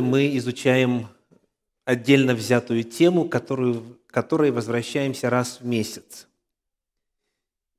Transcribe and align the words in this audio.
мы 0.00 0.36
изучаем 0.36 1.08
отдельно 1.84 2.34
взятую 2.34 2.84
тему, 2.84 3.28
которую, 3.28 3.98
которой 4.08 4.50
возвращаемся 4.50 5.30
раз 5.30 5.60
в 5.60 5.66
месяц. 5.66 6.28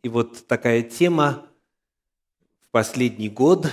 И 0.01 0.09
вот 0.09 0.47
такая 0.47 0.81
тема 0.81 1.45
в 2.61 2.69
последний 2.71 3.29
год 3.29 3.67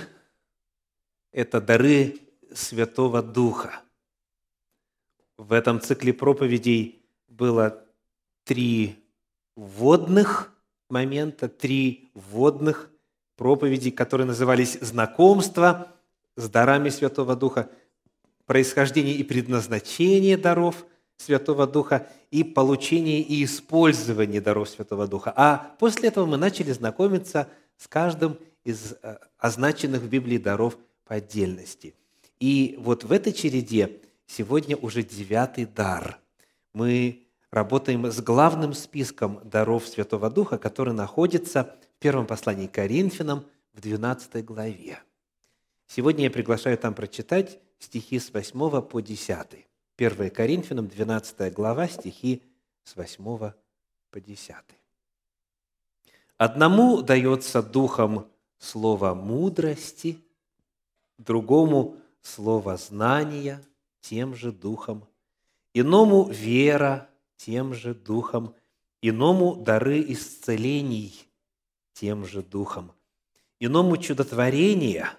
–это 1.32 1.60
дары 1.60 2.18
Святого 2.54 3.22
Духа. 3.22 3.80
В 5.36 5.52
этом 5.52 5.80
цикле 5.80 6.12
проповедей 6.12 7.02
было 7.28 7.84
три 8.44 9.02
вводных 9.56 10.52
момента, 10.88 11.48
три 11.48 12.10
вводных 12.14 12.90
проповедей, 13.36 13.90
которые 13.90 14.26
назывались 14.26 14.78
«Знакомство 14.80 15.92
с 16.36 16.48
дарами 16.48 16.88
Святого 16.88 17.34
Духа», 17.34 17.70
происхождение 18.46 19.14
и 19.14 19.22
предназначение 19.22 20.36
даров 20.36 20.84
Святого 21.16 21.66
Духа 21.66 22.08
и 22.30 22.44
получение 22.44 23.20
и 23.20 23.44
использование 23.44 24.40
даров 24.40 24.68
Святого 24.68 25.06
Духа. 25.06 25.32
А 25.36 25.74
после 25.78 26.08
этого 26.08 26.26
мы 26.26 26.36
начали 26.36 26.72
знакомиться 26.72 27.48
с 27.76 27.86
каждым 27.86 28.38
из 28.64 28.94
э, 29.02 29.18
означенных 29.38 30.02
в 30.02 30.08
Библии 30.08 30.38
даров 30.38 30.76
по 31.04 31.16
отдельности. 31.16 31.94
И 32.40 32.76
вот 32.78 33.04
в 33.04 33.12
этой 33.12 33.32
череде 33.32 34.00
сегодня 34.26 34.76
уже 34.76 35.02
девятый 35.02 35.66
дар. 35.66 36.18
Мы 36.72 37.26
работаем 37.50 38.06
с 38.06 38.20
главным 38.20 38.74
списком 38.74 39.40
даров 39.44 39.86
Святого 39.86 40.28
Духа, 40.30 40.58
который 40.58 40.92
находится 40.92 41.76
в 41.96 42.02
первом 42.02 42.26
послании 42.26 42.66
к 42.66 42.72
Коринфянам 42.72 43.44
в 43.72 43.80
12 43.80 44.44
главе. 44.44 44.98
Сегодня 45.86 46.24
я 46.24 46.30
приглашаю 46.30 46.76
там 46.76 46.94
прочитать 46.94 47.60
стихи 47.84 48.18
с 48.18 48.32
8 48.32 48.82
по 48.82 49.00
10. 49.00 49.66
1 49.96 50.30
Коринфянам, 50.30 50.88
12 50.88 51.52
глава, 51.52 51.88
стихи 51.88 52.42
с 52.82 52.96
8 52.96 53.52
по 54.10 54.20
10. 54.20 54.56
«Одному 56.36 57.02
дается 57.02 57.62
духом 57.62 58.26
слово 58.58 59.14
мудрости, 59.14 60.18
другому– 61.18 61.96
слово 62.22 62.76
знания, 62.76 63.62
тем 64.00 64.34
же 64.34 64.50
духом, 64.50 65.06
иному– 65.74 66.28
вера, 66.30 67.08
тем 67.36 67.74
же 67.74 67.94
духом, 67.94 68.54
иному– 69.02 69.54
дары 69.56 70.02
исцелений, 70.08 71.28
тем 71.92 72.24
же 72.24 72.42
духом, 72.42 72.92
иному– 73.60 73.96
чудотворение, 73.98 75.10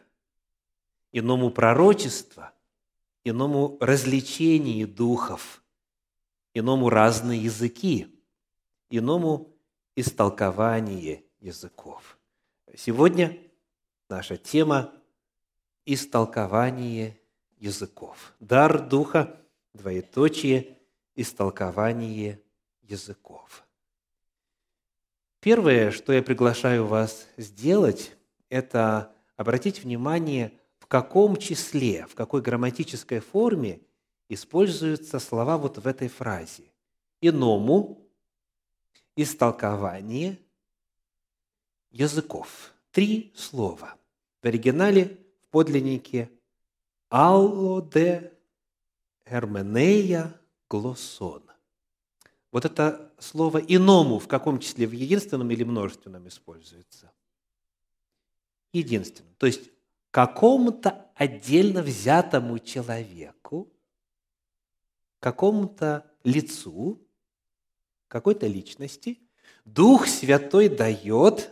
иному– 1.12 1.50
пророчество, 1.52 2.52
иному 3.26 3.78
развлечение 3.82 4.86
духов, 4.86 5.64
иному 6.54 6.90
разные 6.90 7.44
языки, 7.44 8.08
иному 8.90 9.54
истолкование 9.96 11.26
языков. 11.40 12.18
Сегодня 12.76 13.38
наша 14.10 14.38
тема– 14.38 14.94
истолкование 15.86 17.20
языков. 17.58 18.34
Дар 18.40 18.88
Духа, 18.88 19.42
двоеточие, 19.74 20.78
истолкование 21.16 22.42
языков. 22.84 23.66
Первое, 25.40 25.92
что 25.92 26.14
я 26.14 26.22
приглашаю 26.22 26.86
вас 26.86 27.28
сделать, 27.38 28.16
это 28.50 29.12
обратить 29.36 29.84
внимание– 29.84 30.54
в 30.86 30.88
каком 30.88 31.38
числе, 31.38 32.06
в 32.06 32.14
какой 32.14 32.44
грамматической 32.44 33.20
форме 33.20 33.82
используются 34.30 35.18
слова 35.18 35.58
вот 35.58 35.80
в 35.80 35.88
этой 35.88 36.08
фразе. 36.08 36.66
Иному, 37.22 38.08
истолкование 39.16 40.38
языков. 41.90 42.72
Три 42.92 43.34
слова. 43.36 43.96
В 44.44 44.46
оригинале, 44.46 45.18
в 45.42 45.48
подлиннике 45.50 46.30
«аллоде 47.10 48.32
эрменея 49.26 50.40
глоссон». 50.70 51.42
Вот 52.52 52.64
это 52.64 53.12
слово 53.18 53.58
«иному» 53.58 54.20
в 54.20 54.28
каком 54.28 54.60
числе? 54.60 54.86
В 54.86 54.92
единственном 54.92 55.50
или 55.50 55.64
множественном 55.64 56.28
используется? 56.28 57.12
Единственном. 58.72 59.34
То 59.40 59.48
есть 59.48 59.72
какому-то 60.16 61.12
отдельно 61.16 61.82
взятому 61.82 62.58
человеку, 62.60 63.70
какому-то 65.20 66.10
лицу, 66.24 67.06
какой-то 68.08 68.48
личности, 68.48 69.20
Дух 69.66 70.08
Святой 70.08 70.70
дает, 70.70 71.52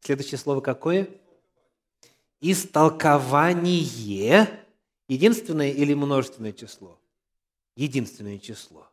следующее 0.00 0.38
слово 0.38 0.62
какое? 0.62 1.10
Истолкование, 2.40 4.48
единственное 5.06 5.70
или 5.70 5.92
множественное 5.92 6.54
число? 6.54 6.98
Единственное 7.76 8.38
число. 8.38 8.88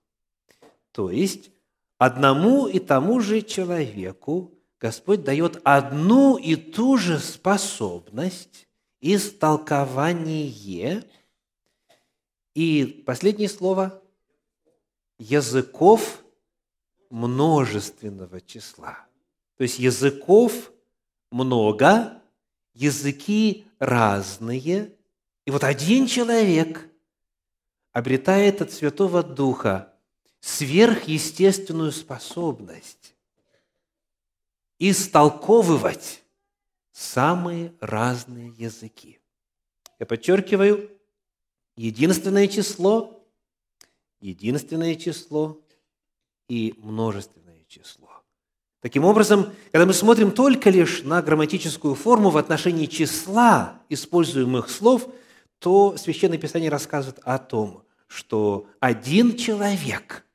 То 0.91 1.11
есть, 1.11 1.49
одному 1.97 2.67
и 2.67 2.79
тому 2.79 3.21
же 3.21 3.41
человеку 3.41 4.53
Господь 4.81 5.23
дает 5.23 5.61
одну 5.63 6.35
и 6.35 6.57
ту 6.57 6.97
же 6.97 7.19
способность 7.19 8.66
истолкование 9.01 11.03
и 12.53 13.03
последнее 13.05 13.49
слово 13.49 14.01
языков 15.19 16.23
множественного 17.09 18.41
числа. 18.41 19.05
То 19.57 19.63
есть 19.63 19.79
языков 19.79 20.71
много, 21.31 22.21
языки 22.73 23.67
разные, 23.79 24.93
и 25.45 25.51
вот 25.51 25.63
один 25.63 26.07
человек 26.07 26.89
обретает 27.91 28.61
от 28.61 28.71
Святого 28.71 29.23
Духа 29.23 29.93
сверхъестественную 30.39 31.91
способность 31.91 33.15
истолковывать 34.79 36.23
самые 36.97 37.73
разные 37.79 38.49
языки. 38.57 39.19
Я 39.99 40.07
подчеркиваю, 40.07 40.89
единственное 41.75 42.47
число, 42.47 43.23
единственное 44.19 44.95
число 44.95 45.61
и 46.49 46.73
множественное 46.77 47.63
число. 47.67 48.09
Таким 48.81 49.05
образом, 49.05 49.53
когда 49.71 49.85
мы 49.85 49.93
смотрим 49.93 50.31
только 50.31 50.71
лишь 50.71 51.03
на 51.03 51.21
грамматическую 51.21 51.93
форму 51.93 52.31
в 52.31 52.37
отношении 52.37 52.87
числа 52.87 53.79
используемых 53.89 54.67
слов, 54.69 55.07
то 55.59 55.97
Священное 55.97 56.39
Писание 56.39 56.71
рассказывает 56.71 57.19
о 57.23 57.37
том, 57.37 57.83
что 58.07 58.67
один 58.79 59.37
человек 59.37 60.25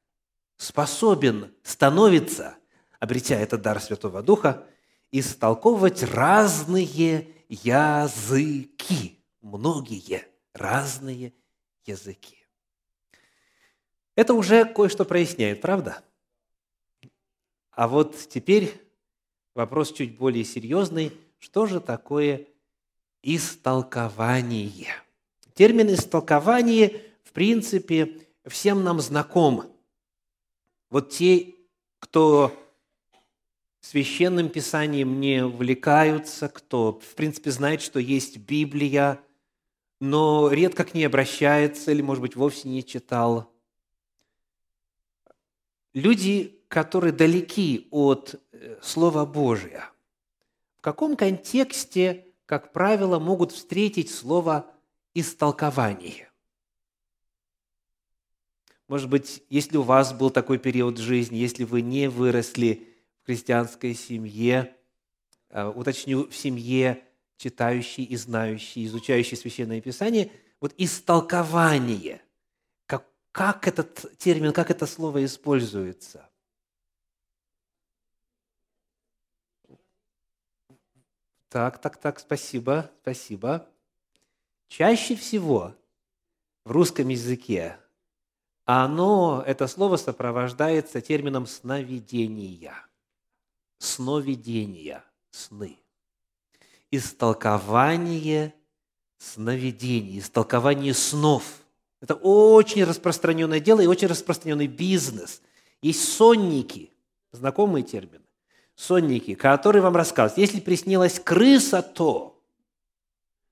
способен 0.59 1.53
становиться, 1.65 2.55
обретя 3.01 3.37
этот 3.41 3.63
дар 3.63 3.81
Святого 3.81 4.23
Духа, 4.23 4.65
истолковывать 5.13 6.03
разные 6.03 7.29
языки, 7.49 9.21
многие 9.43 10.27
разные 10.55 11.35
языки. 11.85 12.39
Это 14.15 14.35
уже 14.35 14.65
кое-что 14.65 15.05
проясняет, 15.05 15.61
правда? 15.61 16.03
А 17.71 17.89
вот 17.89 18.17
теперь 18.29 18.73
вопрос 19.55 19.93
чуть 19.93 20.17
более 20.17 20.45
серьезный. 20.45 21.13
Что 21.39 21.67
же 21.67 21.81
такое 21.81 22.47
истолкование? 23.23 24.95
Термин 25.55 25.93
истолкование, 25.93 27.03
в 27.23 27.33
принципе, 27.33 28.27
всем 28.47 28.85
нам 28.85 29.01
знаком. 29.01 29.75
Вот 30.91 31.11
те, 31.11 31.55
кто 31.99 32.62
священным 33.83 34.49
писанием 34.49 35.21
не 35.21 35.45
увлекаются, 35.45 36.49
кто, 36.49 37.01
в 37.03 37.15
принципе, 37.15 37.51
знает, 37.51 37.83
что 37.83 37.99
есть 37.99 38.39
Библия, 38.39 39.21
но 40.01 40.51
редко 40.51 40.85
к 40.85 40.95
ней 40.95 41.05
обращается 41.05 41.91
или, 41.91 42.01
может 42.01 42.23
быть, 42.23 42.37
вовсе 42.37 42.69
не 42.69 42.85
читал. 42.85 43.53
Люди, 45.93 46.61
которые 46.69 47.13
далеки 47.13 47.89
от 47.91 48.41
э, 48.53 48.79
Слова 48.81 49.27
Божия, 49.27 49.91
в 50.79 50.81
каком 50.81 51.17
контексте, 51.17 52.27
как 52.47 52.73
правило, 52.73 53.19
могут 53.19 53.53
встретить 53.53 54.11
слово 54.11 54.71
«истолкование»? 55.13 56.31
Может 58.89 59.11
быть, 59.11 59.43
если 59.51 59.77
у 59.77 59.83
вас 59.83 60.13
был 60.13 60.31
такой 60.31 60.59
период 60.59 60.99
жизни, 60.99 61.37
если 61.37 61.65
вы 61.65 61.83
не 61.83 62.09
выросли 62.09 62.92
в 63.23 63.27
христианской 63.27 63.95
семье, 63.95 64.77
э, 65.51 65.65
уточню, 65.65 66.29
в 66.29 66.35
семье 66.35 67.05
читающей 67.37 68.05
и 68.05 68.17
знающей, 68.17 68.85
изучающей 68.87 69.37
Священное 69.37 69.81
Писание, 69.81 70.31
Вот 70.61 70.75
истолкование. 70.79 72.23
Как, 72.87 73.05
как 73.33 73.67
этот 73.67 74.17
термин, 74.17 74.53
как 74.53 74.71
это 74.71 74.87
слово 74.87 75.25
используется? 75.25 76.31
Так, 81.49 81.81
так, 81.81 81.97
так, 81.97 82.21
спасибо, 82.21 82.91
спасибо. 83.03 83.69
Чаще 84.69 85.17
всего 85.17 85.75
в 86.65 86.71
русском 86.71 87.09
языке 87.09 87.79
оно, 88.65 89.43
это 89.45 89.67
слово 89.67 89.97
сопровождается 89.97 91.01
термином 91.01 91.47
сновидения. 91.47 92.75
Сновидения, 93.83 95.05
сны. 95.33 95.77
Истолкование 96.93 98.55
сновидений, 99.19 100.21
истолкование 100.21 100.95
снов. 100.95 101.43
Это 102.01 102.15
очень 102.15 102.85
распространенное 102.85 103.59
дело 103.59 103.81
и 103.81 103.89
очень 103.89 104.07
распространенный 104.07 104.69
бизнес. 104.69 105.43
Есть 105.81 106.13
сонники, 106.13 106.93
знакомые 107.33 107.83
термины, 107.83 108.25
сонники, 108.77 109.35
которые 109.35 109.83
вам 109.83 109.97
рассказывают, 109.97 110.39
если 110.39 110.61
приснилась 110.61 111.19
крыса, 111.19 111.83
то 111.83 112.41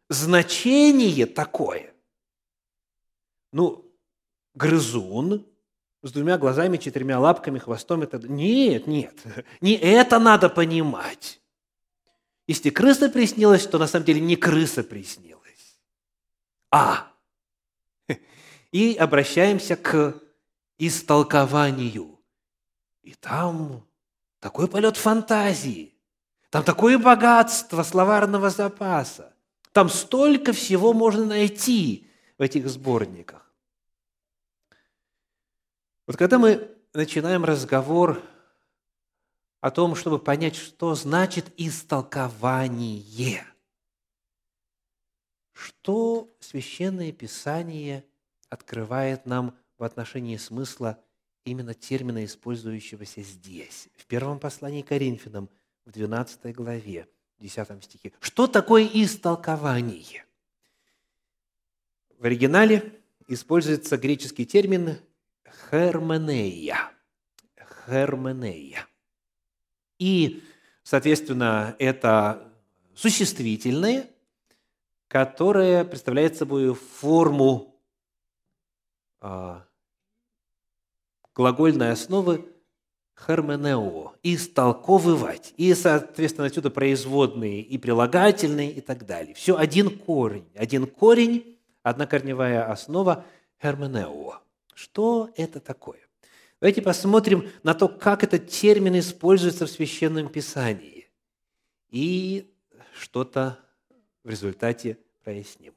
значение 0.09 1.27
такое. 1.27 1.93
Ну, 3.51 3.85
грызун 4.55 5.45
с 6.03 6.13
двумя 6.13 6.39
глазами, 6.39 6.77
четырьмя 6.77 7.19
лапками, 7.19 7.59
хвостом. 7.59 8.03
Это... 8.03 8.19
Нет, 8.19 8.87
нет, 8.87 9.15
не 9.61 9.75
это 9.75 10.19
надо 10.19 10.49
понимать. 10.49 11.41
Если 12.47 12.71
крыса 12.71 13.09
приснилась, 13.09 13.67
то 13.67 13.79
на 13.79 13.87
самом 13.87 14.07
деле 14.07 14.21
не 14.21 14.37
крыса 14.37 14.83
приснилась, 14.83 15.79
а. 16.71 17.13
И 18.73 18.95
обращаемся 18.95 19.77
к 19.77 20.21
истолкованию. 20.79 22.19
И 23.03 23.15
там 23.15 23.87
такой 24.41 24.69
полет 24.69 24.97
фантазии, 24.97 25.95
там 26.49 26.65
такое 26.65 26.99
богатство 26.99 27.83
словарного 27.83 28.51
запаса, 28.51 29.33
там 29.73 29.89
столько 29.89 30.53
всего 30.53 30.93
можно 30.93 31.25
найти 31.25 32.09
в 32.39 32.43
этих 32.43 32.69
сборниках. 32.69 33.50
Вот 36.11 36.17
когда 36.17 36.41
мы 36.41 36.69
начинаем 36.93 37.45
разговор 37.45 38.21
о 39.61 39.71
том, 39.71 39.95
чтобы 39.95 40.19
понять, 40.19 40.57
что 40.57 40.97
значит 40.97 41.53
истолкование, 41.57 43.45
что 45.53 46.29
Священное 46.41 47.13
Писание 47.13 48.05
открывает 48.49 49.25
нам 49.25 49.57
в 49.79 49.85
отношении 49.85 50.37
смысла 50.37 51.01
именно 51.45 51.75
термина, 51.75 52.25
использующегося 52.25 53.23
здесь, 53.23 53.89
в 53.95 54.05
первом 54.07 54.41
послании 54.41 54.83
к 54.83 54.89
Коринфянам, 54.89 55.49
в 55.85 55.93
12 55.93 56.53
главе, 56.57 57.07
10 57.39 57.85
стихе. 57.85 58.13
Что 58.19 58.49
такое 58.49 58.85
истолкование? 58.93 60.25
В 62.19 62.25
оригинале 62.25 63.01
используется 63.29 63.97
греческий 63.97 64.45
термин 64.45 64.99
херменея. 65.71 66.91
Херменея. 67.87 68.87
И, 69.99 70.43
соответственно, 70.83 71.77
это 71.79 72.53
существительное, 72.95 74.09
которое 75.09 75.85
представляет 75.85 76.37
собой 76.37 76.75
форму 76.75 77.75
а, 79.21 79.67
глагольной 81.35 81.93
основы 81.93 82.47
херменео, 83.27 84.15
истолковывать. 84.23 85.53
И, 85.57 85.75
соответственно, 85.75 86.47
отсюда 86.47 86.71
производные 86.71 87.61
и 87.61 87.77
прилагательные 87.77 88.73
и 88.73 88.81
так 88.81 89.05
далее. 89.07 89.35
Все 89.35 89.57
один 89.57 89.99
корень. 89.99 90.49
Один 90.55 90.87
корень, 90.87 91.59
одна 91.83 92.07
корневая 92.07 92.71
основа 92.71 93.25
херменео. 93.63 94.41
Что 94.75 95.31
это 95.37 95.61
такое? 95.61 96.01
Давайте 96.61 96.83
посмотрим 96.83 97.49
на 97.63 97.75
то, 97.75 97.89
как 97.89 98.23
этот 98.23 98.49
термин 98.49 98.99
используется 98.99 99.67
в 99.67 99.71
Священном 99.71 100.29
Писании. 100.29 101.09
И 101.89 102.53
что-то 102.95 103.59
в 104.25 104.29
результате 104.29 104.99
проясним. 105.25 105.75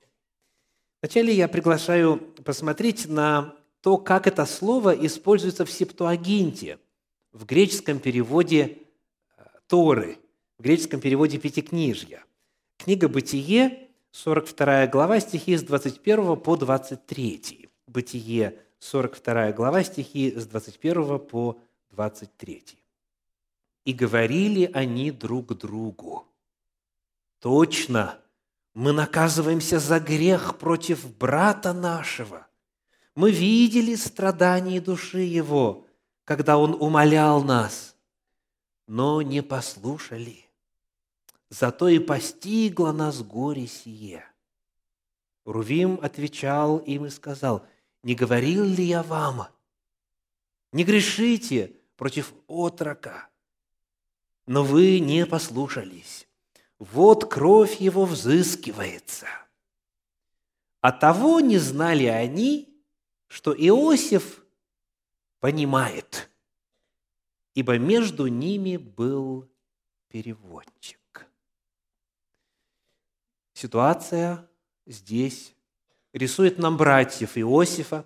Вначале 1.01 1.33
я 1.33 1.47
приглашаю 1.47 2.17
посмотреть 2.45 3.07
на 3.07 3.55
то, 3.81 3.97
как 3.97 4.27
это 4.27 4.45
слово 4.45 4.91
используется 5.05 5.65
в 5.65 5.71
Септуагинте, 5.71 6.79
в 7.33 7.45
греческом 7.45 7.99
переводе 7.99 8.77
э, 9.37 9.43
Торы, 9.67 10.17
в 10.57 10.63
греческом 10.63 11.01
переводе 11.01 11.37
Пятикнижья. 11.37 12.23
Книга 12.77 13.09
«Бытие», 13.09 13.89
42 14.11 14.87
глава, 14.87 15.19
стихи 15.19 15.57
с 15.57 15.63
21 15.63 16.37
по 16.37 16.55
23. 16.55 17.69
«Бытие», 17.87 18.62
42 18.83 19.53
глава, 19.53 19.81
стихи 19.83 20.33
с 20.35 20.45
21 20.45 21.19
по 21.19 21.57
23. 21.91 22.77
«И 23.85 23.93
говорили 23.93 24.69
они 24.73 25.09
друг 25.11 25.57
другу, 25.57 26.27
точно, 27.39 28.19
мы 28.73 28.91
наказываемся 28.91 29.79
за 29.79 30.01
грех 30.01 30.57
против 30.57 31.15
брата 31.17 31.71
нашего. 31.71 32.45
Мы 33.15 33.31
видели 33.31 33.95
страдания 33.95 34.81
души 34.81 35.21
его, 35.21 35.87
когда 36.25 36.57
он 36.57 36.73
умолял 36.73 37.41
нас, 37.41 37.95
но 38.87 39.21
не 39.21 39.41
послушали. 39.41 40.45
Зато 41.49 41.87
и 41.87 41.99
постигло 41.99 42.91
нас 42.91 43.21
горе 43.23 43.67
сие. 43.67 44.25
Рувим 45.45 45.99
отвечал 46.01 46.79
им 46.79 47.05
и 47.05 47.09
сказал– 47.09 47.65
не 48.03 48.15
говорил 48.15 48.65
ли 48.65 48.83
я 48.83 49.01
вам? 49.01 49.47
Не 50.71 50.83
грешите 50.83 51.73
против 51.95 52.33
отрока. 52.47 53.29
Но 54.45 54.63
вы 54.63 54.99
не 54.99 55.25
послушались. 55.25 56.27
Вот 56.79 57.31
кровь 57.31 57.79
его 57.79 58.05
взыскивается. 58.05 59.27
А 60.81 60.91
того 60.91 61.39
не 61.39 61.57
знали 61.57 62.05
они, 62.05 62.69
что 63.27 63.53
Иосиф 63.53 64.43
понимает, 65.39 66.29
ибо 67.53 67.77
между 67.77 68.27
ними 68.27 68.75
был 68.75 69.49
переводчик. 70.09 71.25
Ситуация 73.53 74.45
здесь 74.85 75.52
рисует 76.13 76.59
нам 76.59 76.77
братьев 76.77 77.37
Иосифа, 77.37 78.05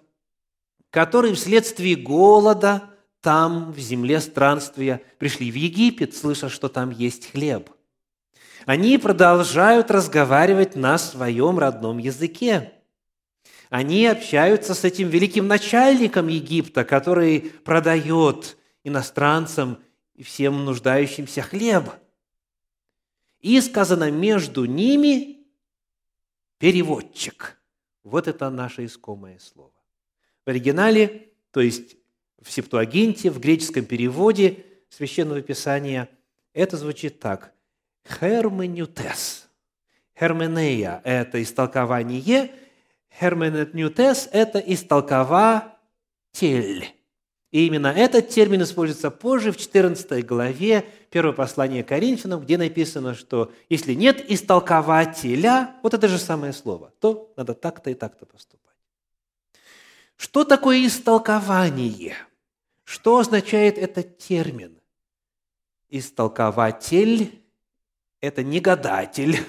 которые 0.90 1.36
вследствие 1.36 1.96
голода 1.96 2.90
там, 3.22 3.74
в 3.74 3.80
земле 3.80 4.22
странствия, 4.22 5.02
пришли 5.20 5.52
в 5.52 5.56
Египет, 5.56 6.16
слыша, 6.16 6.50
что 6.50 6.70
там 6.70 6.92
есть 6.92 7.32
хлеб. 7.32 7.70
Они 8.66 8.98
продолжают 8.98 9.92
разговаривать 9.92 10.76
на 10.76 10.98
своем 10.98 11.60
родном 11.60 11.98
языке. 11.98 12.74
Они 13.70 14.06
общаются 14.08 14.74
с 14.74 14.84
этим 14.84 15.10
великим 15.10 15.48
начальником 15.48 16.28
Египта, 16.28 16.86
который 16.86 17.42
продает 17.64 18.58
иностранцам 18.84 19.80
и 20.16 20.24
всем 20.24 20.64
нуждающимся 20.64 21.42
хлеб. 21.42 21.90
И 23.42 23.60
сказано 23.62 24.10
между 24.10 24.66
ними 24.66 25.46
переводчик– 26.60 27.56
вот 28.08 28.28
это 28.28 28.50
наше 28.50 28.86
искомое 28.86 29.38
слово. 29.40 29.72
В 30.46 30.50
оригинале, 30.50 31.30
то 31.52 31.60
есть 31.60 31.98
в 32.42 32.52
Септуагинте, 32.52 33.30
в 33.30 33.40
греческом 33.40 33.86
переводе 33.86 34.64
Священного 34.90 35.42
Писания, 35.42 36.10
это 36.54 36.78
звучит 36.78 37.20
так. 37.20 37.54
Херменютес. 38.08 39.50
Херменея– 40.18 41.02
это 41.04 41.44
истолкование, 41.44 42.52
херменютес– 43.20 44.30
это 44.32 44.60
истолкователь. 44.60 45.78
И 47.58 47.66
именно 47.66 47.88
этот 47.88 48.30
термин 48.30 48.62
используется 48.62 49.10
позже, 49.10 49.52
в 49.52 49.58
14 49.58 50.24
главе 50.24 50.88
первого 51.10 51.34
послания 51.34 51.84
Коринфянам, 51.84 52.42
где 52.42 52.56
написано, 52.56 53.16
что 53.16 53.52
если 53.68 53.96
нет 53.96 54.24
истолкователя, 54.30 55.76
вот 55.82 55.96
это 55.96 56.08
же 56.08 56.20
самое 56.20 56.54
слово, 56.54 56.94
то 57.00 57.34
надо 57.36 57.56
так-то 57.56 57.90
и 57.90 57.96
так-то 57.96 58.28
поступать. 58.28 58.76
Что 60.18 60.44
такое 60.44 60.86
истолкование? 60.86 62.14
Что 62.84 63.18
означает 63.18 63.80
этот 63.80 64.20
термин? 64.20 64.80
Истолкователь– 65.90 67.42
это 68.22 68.44
не 68.44 68.60
гадатель, 68.60 69.40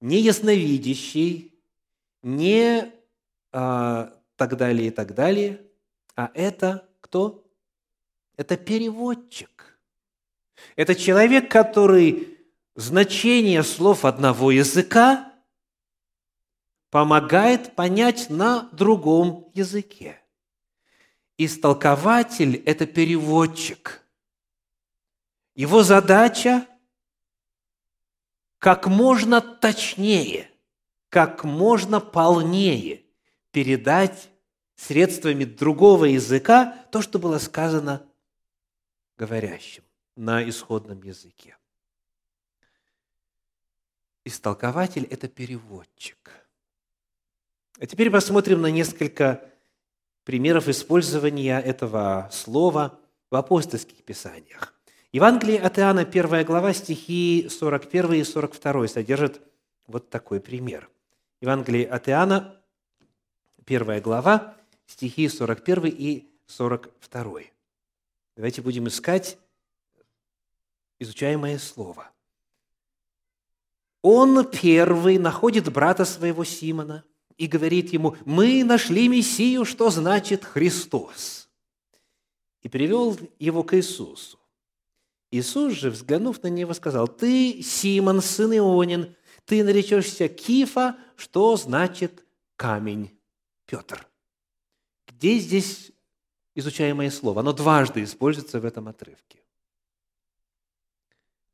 не 0.00 0.18
ясновидящий, 0.18 1.54
не 2.24 2.92
а, 3.52 4.12
так 4.34 4.56
далее 4.56 4.88
и 4.88 4.90
так 4.90 5.14
далее, 5.14 5.69
а 6.16 6.30
это 6.34 6.88
кто? 7.00 7.46
Это 8.36 8.56
переводчик. 8.56 9.78
Это 10.76 10.94
человек, 10.94 11.50
который 11.50 12.38
значение 12.74 13.62
слов 13.62 14.04
одного 14.04 14.50
языка 14.50 15.32
помогает 16.90 17.74
понять 17.74 18.30
на 18.30 18.68
другом 18.72 19.50
языке. 19.54 20.20
Истолкователь– 21.38 22.56
это 22.66 22.86
переводчик. 22.86 24.02
Его 25.54 25.82
задача– 25.82 26.66
как 28.58 28.86
можно 28.86 29.40
точнее, 29.40 30.50
как 31.08 31.44
можно 31.44 31.98
полнее 31.98 33.04
передать 33.52 34.28
средствами 34.80 35.44
другого 35.44 36.06
языка 36.06 36.86
то, 36.90 37.02
что 37.02 37.18
было 37.18 37.38
сказано 37.38 38.06
говорящим 39.18 39.82
на 40.16 40.48
исходном 40.48 41.02
языке. 41.02 41.56
Истолкователь– 44.24 45.04
это 45.10 45.28
переводчик. 45.28 46.30
А 47.78 47.86
теперь 47.86 48.10
посмотрим 48.10 48.62
на 48.62 48.70
несколько 48.70 49.44
примеров 50.24 50.68
использования 50.68 51.60
этого 51.60 52.28
слова 52.32 52.98
в 53.30 53.36
апостольских 53.36 54.02
писаниях. 54.04 54.74
Евангелие 55.12 55.60
от 55.60 55.78
Иоанна, 55.78 56.02
1 56.02 56.44
глава, 56.44 56.72
стихи 56.72 57.48
41 57.50 58.14
и 58.14 58.24
42 58.24 58.88
содержит 58.88 59.42
вот 59.86 60.08
такой 60.08 60.40
пример. 60.40 60.88
Евангелие 61.40 61.86
от 61.86 62.08
Иоанна, 62.08 62.62
1 63.66 64.00
глава, 64.00 64.56
стихи 64.90 65.28
41 65.28 65.86
и 65.86 66.28
42. 66.46 67.40
Давайте 68.36 68.60
будем 68.60 68.88
искать 68.88 69.38
изучаемое 70.98 71.58
слово. 71.58 72.10
Он 74.02 74.44
первый 74.50 75.18
находит 75.18 75.72
брата 75.72 76.04
своего 76.04 76.44
Симона 76.44 77.04
и 77.36 77.46
говорит 77.46 77.92
ему, 77.92 78.16
«Мы 78.24 78.64
нашли 78.64 79.08
Мессию, 79.08 79.64
что 79.64 79.90
значит 79.90 80.44
Христос». 80.44 81.48
И 82.62 82.68
привел 82.68 83.16
его 83.38 83.62
к 83.62 83.76
Иисусу. 83.76 84.38
Иисус 85.30 85.74
же, 85.74 85.90
взглянув 85.90 86.42
на 86.42 86.48
него, 86.48 86.74
сказал, 86.74 87.06
«Ты, 87.06 87.62
Симон, 87.62 88.20
сын 88.20 88.52
Ионин, 88.52 89.14
ты 89.44 89.62
наречешься 89.62 90.28
Кифа, 90.28 90.98
что 91.16 91.56
значит 91.56 92.24
камень, 92.56 93.16
Петр». 93.66 94.09
Где 95.20 95.38
здесь 95.38 95.92
изучаемое 96.54 97.10
слово? 97.10 97.40
Оно 97.40 97.52
дважды 97.52 98.02
используется 98.02 98.58
в 98.58 98.64
этом 98.64 98.88
отрывке. 98.88 99.38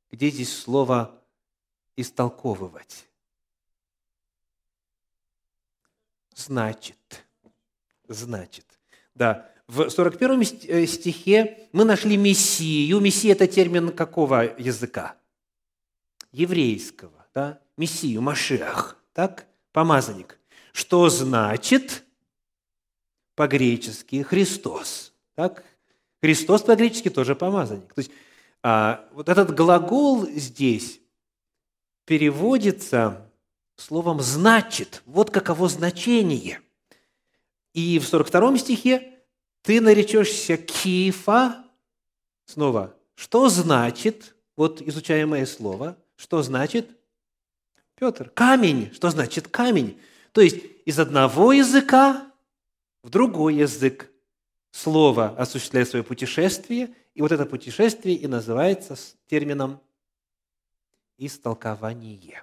Где 0.09 0.31
здесь 0.31 0.57
слово 0.57 1.21
«истолковывать»? 1.97 3.09
Значит. 6.33 7.25
Значит. 8.07 8.65
Да, 9.17 9.51
в 9.67 9.91
41 9.91 10.43
э, 10.43 10.87
стихе 10.87 11.69
мы 11.73 11.85
нашли 11.85 12.17
Мессию. 12.17 13.01
Мессия– 13.01 13.33
это 13.33 13.49
термин 13.49 13.91
какого 13.91 14.45
языка? 14.61 15.17
Еврейского. 16.31 17.27
Да? 17.35 17.61
Мессию, 17.77 18.23
Машех. 18.23 18.97
Так? 19.13 19.49
Помазанник. 19.73 20.39
Что 20.73 21.09
значит 21.09 22.06
по-гречески 23.37 24.23
Христос? 24.23 25.13
Так? 25.37 25.63
Христос 26.21 26.63
по-гречески 26.63 27.11
тоже 27.11 27.37
помазанник. 27.37 27.93
То 27.95 28.01
есть 28.01 28.11
а, 28.63 29.09
вот 29.13 29.29
этот 29.29 29.55
глагол 29.55 30.27
здесь 30.27 31.01
переводится 32.05 33.31
словом 33.77 34.21
«значит». 34.21 35.03
Вот 35.07 35.31
каково 35.31 35.69
значение. 35.69 36.61
И 37.75 37.99
в 37.99 38.07
42 38.07 38.59
стихе 38.59 39.21
ты 39.63 39.81
наречешься 39.81 40.57
Кифа. 40.57 41.65
Снова, 42.47 42.97
что 43.15 43.49
значит, 43.49 44.35
вот 44.57 44.81
изучаемое 44.81 45.45
слово, 45.47 45.97
что 46.17 46.43
значит 46.43 46.89
Петр? 47.97 48.31
Камень. 48.31 48.93
Что 48.95 49.11
значит 49.11 49.49
камень? 49.49 49.99
То 50.33 50.41
есть 50.41 50.57
из 50.85 50.99
одного 50.99 51.53
языка 51.53 52.26
в 53.07 53.09
другой 53.09 53.55
язык 53.55 54.11
слово 54.73 55.29
осуществляет 55.39 55.89
свое 55.89 56.03
путешествие, 56.03 56.93
и 57.15 57.23
вот 57.23 57.31
это 57.31 57.47
путешествие 57.47 58.17
и 58.17 58.27
называется 58.27 58.97
термином 59.29 59.81
истолкование. 61.17 62.43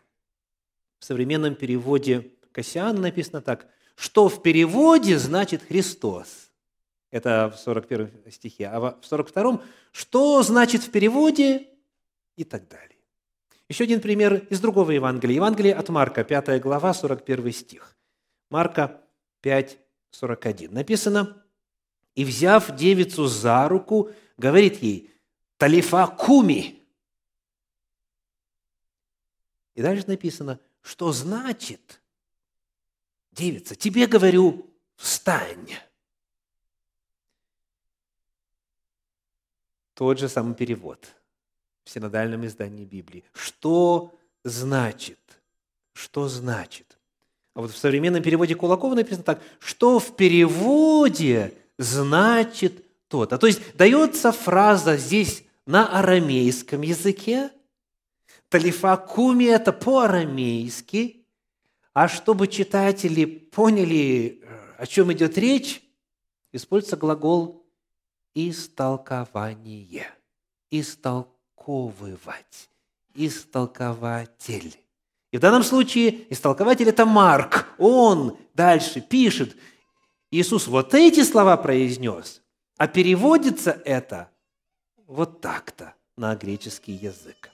В 0.99 1.03
современном 1.03 1.55
переводе 1.55 2.31
Кассиана 2.53 3.01
написано 3.01 3.41
так, 3.41 3.67
что 3.95 4.29
в 4.29 4.41
переводе 4.41 5.17
значит 5.17 5.63
Христос. 5.63 6.49
Это 7.11 7.51
в 7.53 7.59
41 7.59 8.31
стихе. 8.31 8.67
А 8.67 8.79
в 8.79 9.05
42 9.05 9.61
что 9.91 10.43
значит 10.43 10.83
в 10.83 10.91
переводе 10.91 11.67
и 12.37 12.45
так 12.45 12.69
далее. 12.69 12.99
Еще 13.67 13.83
один 13.83 13.99
пример 13.99 14.35
из 14.49 14.61
другого 14.61 14.91
Евангелия. 14.91 15.35
Евангелие 15.35 15.75
от 15.75 15.89
Марка, 15.89 16.23
5 16.23 16.61
глава, 16.61 16.93
41 16.93 17.51
стих. 17.51 17.97
Марка 18.49 19.01
5, 19.41 19.82
41. 20.13 20.73
Написано, 20.73 21.45
«И, 22.15 22.23
взяв 22.23 22.75
девицу 22.75 23.27
за 23.27 23.67
руку, 23.67 24.11
говорит 24.37 24.81
ей, 24.81 25.13
«Талифа 25.57 26.07
куми». 26.07 26.87
И 29.75 29.81
дальше 29.81 30.07
написано, 30.07 30.59
что 30.81 31.11
значит, 31.11 32.01
девица, 33.31 33.75
тебе 33.75 34.07
говорю, 34.07 34.69
встань. 34.95 35.69
тот 39.93 40.19
же 40.19 40.27
самый 40.27 40.55
перевод 40.55 41.15
в 41.83 41.89
синодальном 41.89 42.45
издании 42.45 42.85
Библии. 42.85 43.23
Что 43.33 44.17
значит? 44.43 45.19
Что 45.93 46.27
значит? 46.27 46.97
А 47.53 47.61
вот 47.61 47.71
в 47.71 47.77
современном 47.77 48.23
переводе 48.23 48.55
Кулакова 48.55 48.95
написано 48.95 49.23
так, 49.23 49.41
что 49.59 49.99
в 49.99 50.15
переводе 50.15 51.53
значит 51.77 52.83
то-то. 53.07 53.37
То 53.37 53.47
есть 53.47 53.75
дается 53.75 54.31
фраза 54.31 54.97
здесь 54.97 55.43
на 55.65 55.99
арамейском 55.99 56.81
языке, 56.81 57.51
талифакуми– 58.49 59.45
это 59.45 59.71
по-арамейски, 59.71 61.25
а 61.93 62.07
чтобы 62.07 62.47
читатели 62.47 63.25
поняли, 63.25 64.43
о 64.77 64.87
чем 64.87 65.13
идет 65.13 65.37
речь, 65.37 65.83
используется 66.51 66.97
глагол 66.97 67.63
истолкование, 68.33 70.07
истолковывать, 70.71 72.69
истолкователь. 73.13 74.82
И 75.33 75.37
в 75.37 75.39
данном 75.39 75.63
случае 75.63 76.31
истолкователь– 76.31 76.87
это 76.89 77.07
Марк. 77.07 77.67
Он 77.79 78.37
дальше 78.53 79.01
пишет. 79.01 79.57
Иисус 80.29 80.67
вот 80.67 80.93
эти 80.93 81.23
слова 81.23 81.57
произнес, 81.57 82.43
а 82.77 82.87
переводится 82.87 83.81
это 83.83 84.29
вот 85.07 85.41
так-то 85.41 85.95
на 86.17 86.35
греческий 86.35 86.91
язык. 86.91 87.49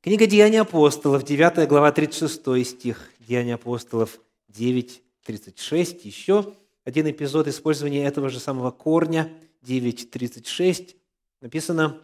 Книга 0.00 0.26
Деяний 0.26 0.62
апостолов, 0.62 1.22
9 1.22 1.68
глава, 1.68 1.92
36 1.92 2.66
стих, 2.66 3.10
Деяния 3.18 3.56
апостолов 3.56 4.20
9, 4.48 5.02
36, 5.26 6.04
еще 6.06 6.54
один 6.84 7.10
эпизод 7.10 7.46
использования 7.46 8.06
этого 8.06 8.30
же 8.30 8.40
самого 8.40 8.70
корня, 8.70 9.30
9.36, 9.62 10.96
написано 11.42 12.00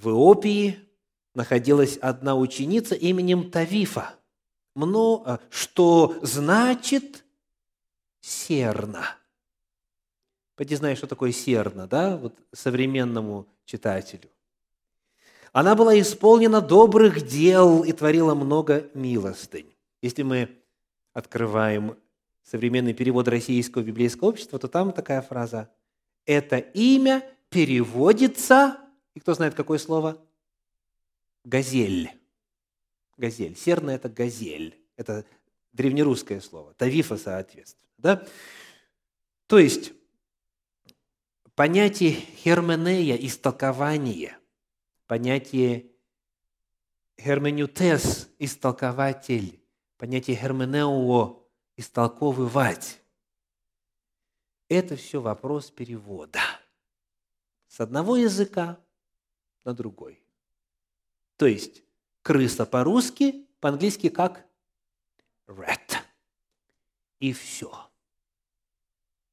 В 0.00 0.08
Иопии 0.08 0.78
находилась 1.34 1.98
одна 1.98 2.34
ученица 2.34 2.94
именем 2.94 3.50
Тавифа, 3.50 4.14
а, 4.74 5.40
что 5.50 6.18
значит 6.22 7.22
серна. 8.22 9.04
Поди 10.56 10.74
знаешь, 10.74 10.96
что 10.96 11.06
такое 11.06 11.32
серна, 11.32 11.86
да, 11.86 12.16
вот 12.16 12.34
современному 12.50 13.46
читателю. 13.66 14.30
Она 15.52 15.74
была 15.74 15.98
исполнена 16.00 16.62
добрых 16.62 17.26
дел 17.26 17.84
и 17.84 17.92
творила 17.92 18.34
много 18.34 18.88
милостынь. 18.94 19.76
Если 20.00 20.22
мы 20.22 20.48
открываем 21.12 21.98
современный 22.42 22.94
перевод 22.94 23.28
Российского 23.28 23.82
библейского 23.82 24.28
общества, 24.28 24.58
то 24.58 24.68
там 24.68 24.92
такая 24.92 25.20
фраза 25.20 25.68
«Это 26.24 26.56
имя 26.56 27.22
переводится...» 27.50 28.78
Кто 29.20 29.34
знает, 29.34 29.54
какое 29.54 29.78
слово? 29.78 30.20
газель. 31.44 32.10
Газель. 33.16 33.56
Серна– 33.56 33.90
это 33.92 34.08
газель. 34.08 34.78
Это 34.96 35.24
древнерусское 35.72 36.40
слово. 36.40 36.74
Тавифа, 36.74 37.16
соответственно. 37.16 37.88
Да? 37.98 38.26
То 39.46 39.58
есть, 39.58 39.92
понятие 41.54 42.12
херменея, 42.12 43.16
истолкование, 43.16 44.36
понятие 45.06 45.90
герменютес, 47.18 48.30
истолкователь, 48.38 49.60
понятие 49.96 50.36
герменео, 50.36 51.42
истолковывать. 51.76 53.00
Это 54.68 54.96
все 54.96 55.20
вопрос 55.20 55.70
перевода 55.70 56.40
с 57.66 57.80
одного 57.80 58.16
языка 58.16 58.78
на 59.64 59.74
другой. 59.74 60.22
То 61.36 61.46
есть 61.46 61.82
крыса 62.22 62.66
по-русски, 62.66 63.46
по-английски 63.60 64.08
как 64.08 64.46
rat. 65.46 65.96
И 67.18 67.32
все. 67.32 67.72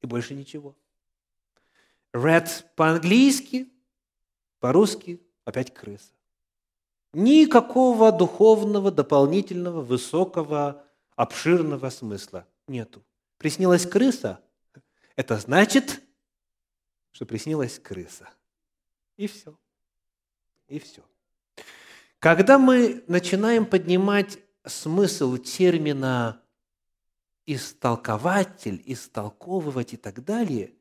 И 0.00 0.06
больше 0.06 0.34
ничего. 0.34 0.76
Rat 2.12 2.64
по-английски, 2.76 3.68
по-русски 4.60 5.20
опять 5.44 5.72
крыса. 5.72 6.12
Никакого 7.12 8.12
духовного, 8.12 8.90
дополнительного, 8.90 9.80
высокого, 9.80 10.84
обширного 11.16 11.90
смысла 11.90 12.46
нету. 12.66 13.02
Приснилась 13.38 13.86
крыса, 13.86 14.40
это 15.16 15.36
значит, 15.38 16.00
что 17.12 17.26
приснилась 17.26 17.78
крыса. 17.78 18.28
И 19.16 19.26
все. 19.26 19.58
И 20.68 20.78
все. 20.78 21.02
Когда 22.18 22.58
мы 22.58 23.02
начинаем 23.06 23.64
поднимать 23.64 24.38
смысл 24.64 25.36
термина 25.36 26.42
истолкователь, 27.46 28.82
истолковывать 28.84 29.94
и 29.94 29.96
так 29.96 30.24
далее, 30.24 30.74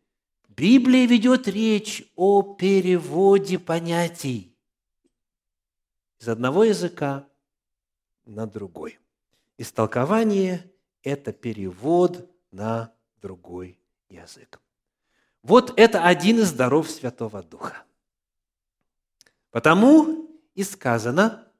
Библия 0.49 1.05
ведет 1.05 1.47
речь 1.47 2.03
о 2.15 2.41
переводе 2.41 3.59
понятий 3.59 4.55
из 6.19 6.27
одного 6.27 6.63
языка 6.63 7.27
на 8.25 8.47
другой. 8.47 8.99
Истолкование– 9.57 10.69
это 11.03 11.31
перевод 11.31 12.29
на 12.51 12.91
другой 13.21 13.79
язык. 14.09 14.59
Вот 15.43 15.73
это 15.79 16.03
один 16.03 16.39
из 16.39 16.51
даров 16.51 16.89
Святого 16.89 17.43
Духа. 17.43 17.86
Потому 19.57 20.29
и 20.53 20.61
сказано 20.61 21.51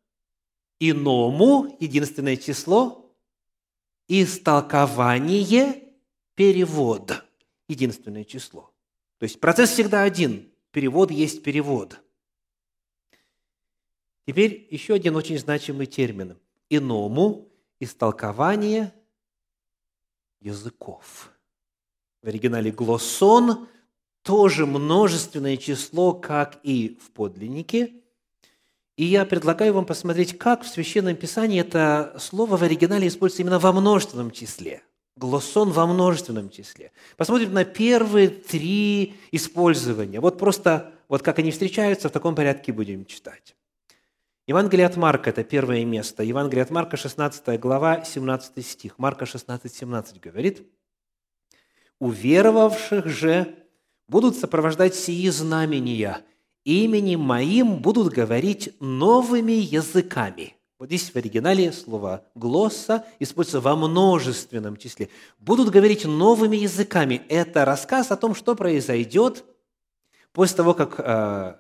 иному, 0.79 1.75
единственное 1.79 2.37
число, 2.37 3.11
истолкование, 4.07 5.83
перевод, 6.35 7.25
единственное 7.67 8.23
число. 8.23 8.71
То 9.17 9.23
есть 9.23 9.39
процесс 9.39 9.71
всегда 9.71 10.03
один. 10.03 10.47
Перевод 10.69 11.09
есть 11.09 11.41
перевод. 11.41 11.99
Теперь 14.27 14.67
еще 14.69 14.93
один 14.93 15.15
очень 15.15 15.39
значимый 15.39 15.87
термин. 15.87 16.37
Иному– 16.69 17.49
истолкование 17.79 18.93
языков. 20.39 21.31
В 22.21 22.27
оригинале 22.27 22.69
глоссон 22.69 23.67
тоже 24.27 24.65
множественное 24.65 25.55
число, 25.55 26.11
как 26.11 26.59
и 26.61 26.99
в 27.01 27.11
подлиннике. 27.11 27.93
И 28.97 29.05
я 29.05 29.25
предлагаю 29.25 29.73
вам 29.73 29.85
посмотреть, 29.85 30.37
как 30.37 30.63
в 30.63 30.67
Священном 30.67 31.15
Писании 31.15 31.61
это 31.61 32.13
слово 32.19 32.57
в 32.57 32.63
оригинале 32.63 33.07
используется 33.07 33.43
именно 33.43 33.57
во 33.57 33.71
множественном 33.71 34.31
числе. 34.31 34.83
Глоссон 35.15 35.71
во 35.71 35.87
множественном 35.87 36.49
числе. 36.49 36.91
Посмотрим 37.15 37.53
на 37.53 37.63
первые 37.63 38.27
три 38.27 39.15
использования. 39.31 40.19
Вот 40.19 40.37
просто, 40.37 40.91
вот 41.07 41.21
как 41.21 41.39
они 41.39 41.51
встречаются, 41.51 42.09
в 42.09 42.11
таком 42.11 42.35
порядке 42.35 42.73
будем 42.73 43.05
читать. 43.05 43.55
Евангелие 44.45 44.87
от 44.87 44.97
Марка– 44.97 45.29
это 45.31 45.45
первое 45.45 45.85
место. 45.85 46.21
Евангелие 46.21 46.63
от 46.63 46.69
Марка, 46.69 46.97
16 46.97 47.57
глава, 47.61 48.03
17 48.03 48.65
стих. 48.65 48.99
Марка 48.99 49.25
16, 49.25 49.73
17 49.73 50.19
говорит, 50.19 50.67
«Уверовавших 51.99 53.07
же 53.07 53.66
будут 54.07 54.35
сопровождать 54.35 54.95
сии 54.95 55.29
знамения. 55.29 56.21
Именем 56.63 57.21
моим 57.21 57.77
будут 57.77 58.13
говорить 58.13 58.73
новыми 58.79 59.53
языками». 59.53 60.55
Вот 60.79 60.87
здесь 60.87 61.09
в 61.09 61.15
оригинале 61.15 61.71
слово 61.71 62.23
«глосса» 62.35 63.05
используется 63.19 63.61
во 63.61 63.75
множественном 63.75 64.77
числе. 64.77 65.09
«Будут 65.39 65.69
говорить 65.69 66.05
новыми 66.05 66.57
языками». 66.57 67.21
Это 67.29 67.65
рассказ 67.65 68.11
о 68.11 68.17
том, 68.17 68.35
что 68.35 68.55
произойдет 68.55 69.43
после 70.33 70.57
того, 70.57 70.73
как 70.75 70.99
э, 70.99 71.55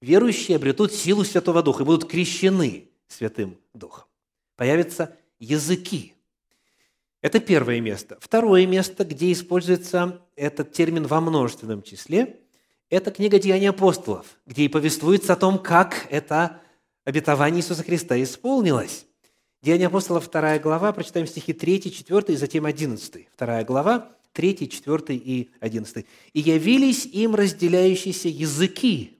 верующие 0.00 0.56
обретут 0.56 0.92
силу 0.92 1.24
Святого 1.24 1.62
Духа 1.62 1.82
и 1.82 1.86
будут 1.86 2.08
крещены 2.08 2.90
Святым 3.08 3.58
Духом. 3.72 4.04
Появятся 4.56 5.16
языки– 5.40 6.12
это 7.24 7.40
первое 7.40 7.80
место. 7.80 8.18
Второе 8.20 8.66
место, 8.66 9.02
где 9.02 9.32
используется 9.32 10.20
этот 10.36 10.72
термин 10.72 11.06
во 11.06 11.20
множественном 11.20 11.82
числе, 11.82 12.40
это 12.90 13.10
книга 13.10 13.38
«Деяния 13.38 13.70
апостолов», 13.70 14.38
где 14.46 14.64
и 14.64 14.68
повествуется 14.68 15.32
о 15.32 15.36
том, 15.36 15.58
как 15.58 16.06
это 16.10 16.60
обетование 17.04 17.60
Иисуса 17.60 17.82
Христа 17.82 18.20
исполнилось. 18.22 19.06
Деяния 19.62 19.86
апостолов, 19.86 20.30
2 20.30 20.58
глава, 20.58 20.92
прочитаем 20.92 21.26
стихи 21.26 21.52
3, 21.52 21.90
4 21.90 22.34
и 22.34 22.36
затем 22.36 22.66
11. 22.66 23.28
2 23.38 23.64
глава, 23.64 24.12
3, 24.32 24.68
4 24.68 25.16
и 25.16 25.50
11. 25.60 26.06
«И 26.34 26.40
явились 26.40 27.06
им 27.06 27.34
разделяющиеся 27.34 28.28
языки, 28.28 29.18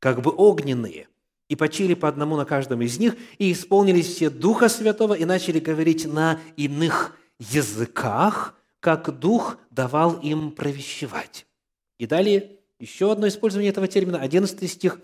как 0.00 0.20
бы 0.20 0.32
огненные, 0.36 1.08
и 1.48 1.54
почили 1.54 1.94
по 1.94 2.08
одному 2.08 2.36
на 2.36 2.44
каждом 2.44 2.82
из 2.82 2.98
них, 2.98 3.14
и 3.38 3.52
исполнились 3.52 4.06
все 4.06 4.30
Духа 4.30 4.68
Святого, 4.68 5.14
и 5.14 5.24
начали 5.24 5.60
говорить 5.60 6.06
на 6.06 6.40
иных 6.56 7.16
языках, 7.38 8.58
как 8.82 9.16
Дух 9.16 9.58
давал 9.70 10.18
им 10.18 10.50
провещевать. 10.50 11.46
И 11.98 12.06
далее 12.08 12.58
еще 12.80 13.12
одно 13.12 13.28
использование 13.28 13.70
этого 13.70 13.86
термина, 13.86 14.20
11 14.20 14.68
стих. 14.68 14.98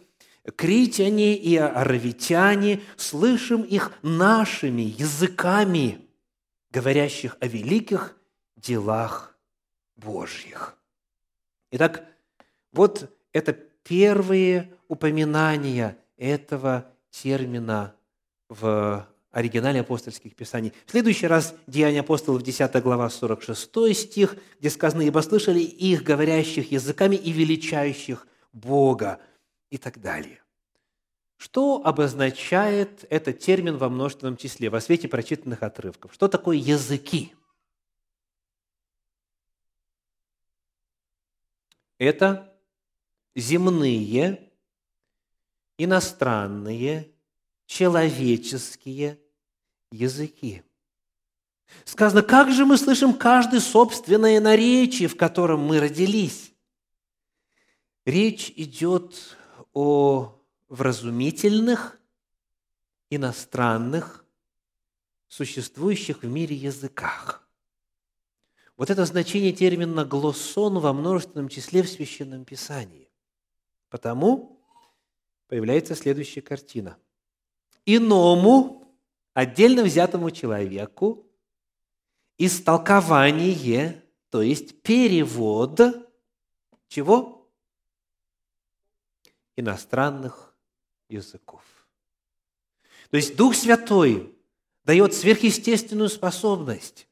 «Критяне 0.56 1.36
и 1.36 1.56
аравитяне, 1.56 2.80
слышим 2.96 3.62
их 3.62 3.92
нашими 4.02 4.82
языками, 4.82 6.08
говорящих 6.70 7.36
о 7.38 7.46
великих 7.46 8.16
делах 8.56 9.36
Божьих». 9.94 10.76
Итак, 11.70 12.04
вот 12.72 13.16
это 13.32 13.52
первые 13.52 14.74
упоминания 14.88 15.96
этого 16.16 16.90
термина 17.10 17.94
в 18.48 19.06
оригинале 19.30 19.80
апостольских 19.80 20.34
писаний. 20.34 20.72
В 20.86 20.90
следующий 20.90 21.26
раз 21.26 21.54
Деяния 21.66 22.00
апостолов, 22.00 22.42
10 22.42 22.82
глава, 22.82 23.10
46 23.10 23.94
стих, 23.96 24.36
где 24.58 24.70
сказано, 24.70 25.02
«Ибо 25.02 25.20
слышали 25.20 25.60
их, 25.60 26.02
говорящих 26.02 26.72
языками 26.72 27.16
и 27.16 27.32
величающих 27.32 28.26
Бога» 28.52 29.20
и 29.70 29.78
так 29.78 30.00
далее. 30.00 30.42
Что 31.36 31.82
обозначает 31.84 33.04
этот 33.10 33.38
термин 33.38 33.76
во 33.76 33.88
множественном 33.88 34.36
числе 34.36 34.70
во 34.70 34.80
свете 34.80 35.08
прочитанных 35.08 35.62
отрывков? 35.62 36.12
Что 36.12 36.26
такое 36.26 36.56
языки? 36.56 37.34
Это 41.98 42.52
земные 43.36 44.48
иностранные, 45.78 47.12
человеческие 47.68 49.20
языки. 49.92 50.62
Сказано, 51.84 52.22
как 52.22 52.50
же 52.50 52.64
мы 52.64 52.78
слышим 52.78 53.12
каждое 53.12 53.60
собственное 53.60 54.40
наречие, 54.40 55.06
в 55.06 55.16
котором 55.16 55.60
мы 55.60 55.78
родились? 55.78 56.54
Речь 58.06 58.50
идет 58.56 59.36
о 59.74 60.34
вразумительных, 60.68 62.00
иностранных, 63.10 64.24
существующих 65.28 66.22
в 66.22 66.26
мире 66.26 66.56
языках. 66.56 67.46
Вот 68.78 68.88
это 68.88 69.04
значение 69.04 69.52
термина 69.52 70.06
«глоссон» 70.06 70.78
во 70.78 70.94
множественном 70.94 71.50
числе 71.50 71.82
в 71.82 71.90
Священном 71.90 72.46
Писании. 72.46 73.10
Потому 73.90 74.58
появляется 75.48 75.94
следующая 75.94 76.40
картина. 76.40 76.96
Иному, 77.90 78.94
отдельно 79.32 79.82
взятому 79.82 80.30
человеку, 80.30 81.26
истолкование, 82.36 84.04
то 84.28 84.42
есть 84.42 84.82
перевод 84.82 85.80
чего? 86.88 87.50
Иностранных 89.56 90.54
языков. 91.08 91.62
То 93.10 93.16
есть 93.16 93.36
Дух 93.36 93.54
Святой 93.54 94.36
дает 94.84 95.14
сверхъестественную 95.14 96.10
способность 96.10 97.08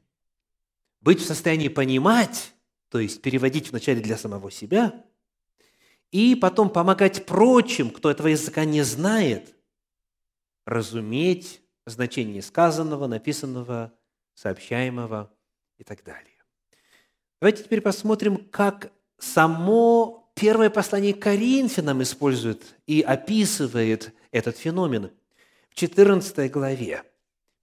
быть 1.00 1.22
в 1.22 1.26
состоянии 1.26 1.68
понимать, 1.68 2.52
то 2.90 2.98
есть 2.98 3.22
переводить 3.22 3.70
вначале 3.70 4.02
для 4.02 4.18
самого 4.18 4.50
себя, 4.50 5.06
и 6.10 6.34
потом 6.34 6.68
помогать 6.68 7.24
прочим, 7.24 7.88
кто 7.88 8.10
этого 8.10 8.28
языка 8.28 8.66
не 8.66 8.82
знает, 8.82 9.55
разуметь 10.66 11.62
значение 11.86 12.42
сказанного, 12.42 13.06
написанного, 13.06 13.94
сообщаемого 14.34 15.32
и 15.78 15.84
так 15.84 16.04
далее. 16.04 16.34
Давайте 17.40 17.62
теперь 17.62 17.80
посмотрим, 17.80 18.36
как 18.50 18.92
само 19.18 20.30
первое 20.34 20.68
послание 20.68 21.14
Коринфянам 21.14 22.02
использует 22.02 22.76
и 22.86 23.00
описывает 23.00 24.12
этот 24.32 24.58
феномен. 24.58 25.12
В 25.70 25.74
14 25.74 26.50
главе, 26.50 27.04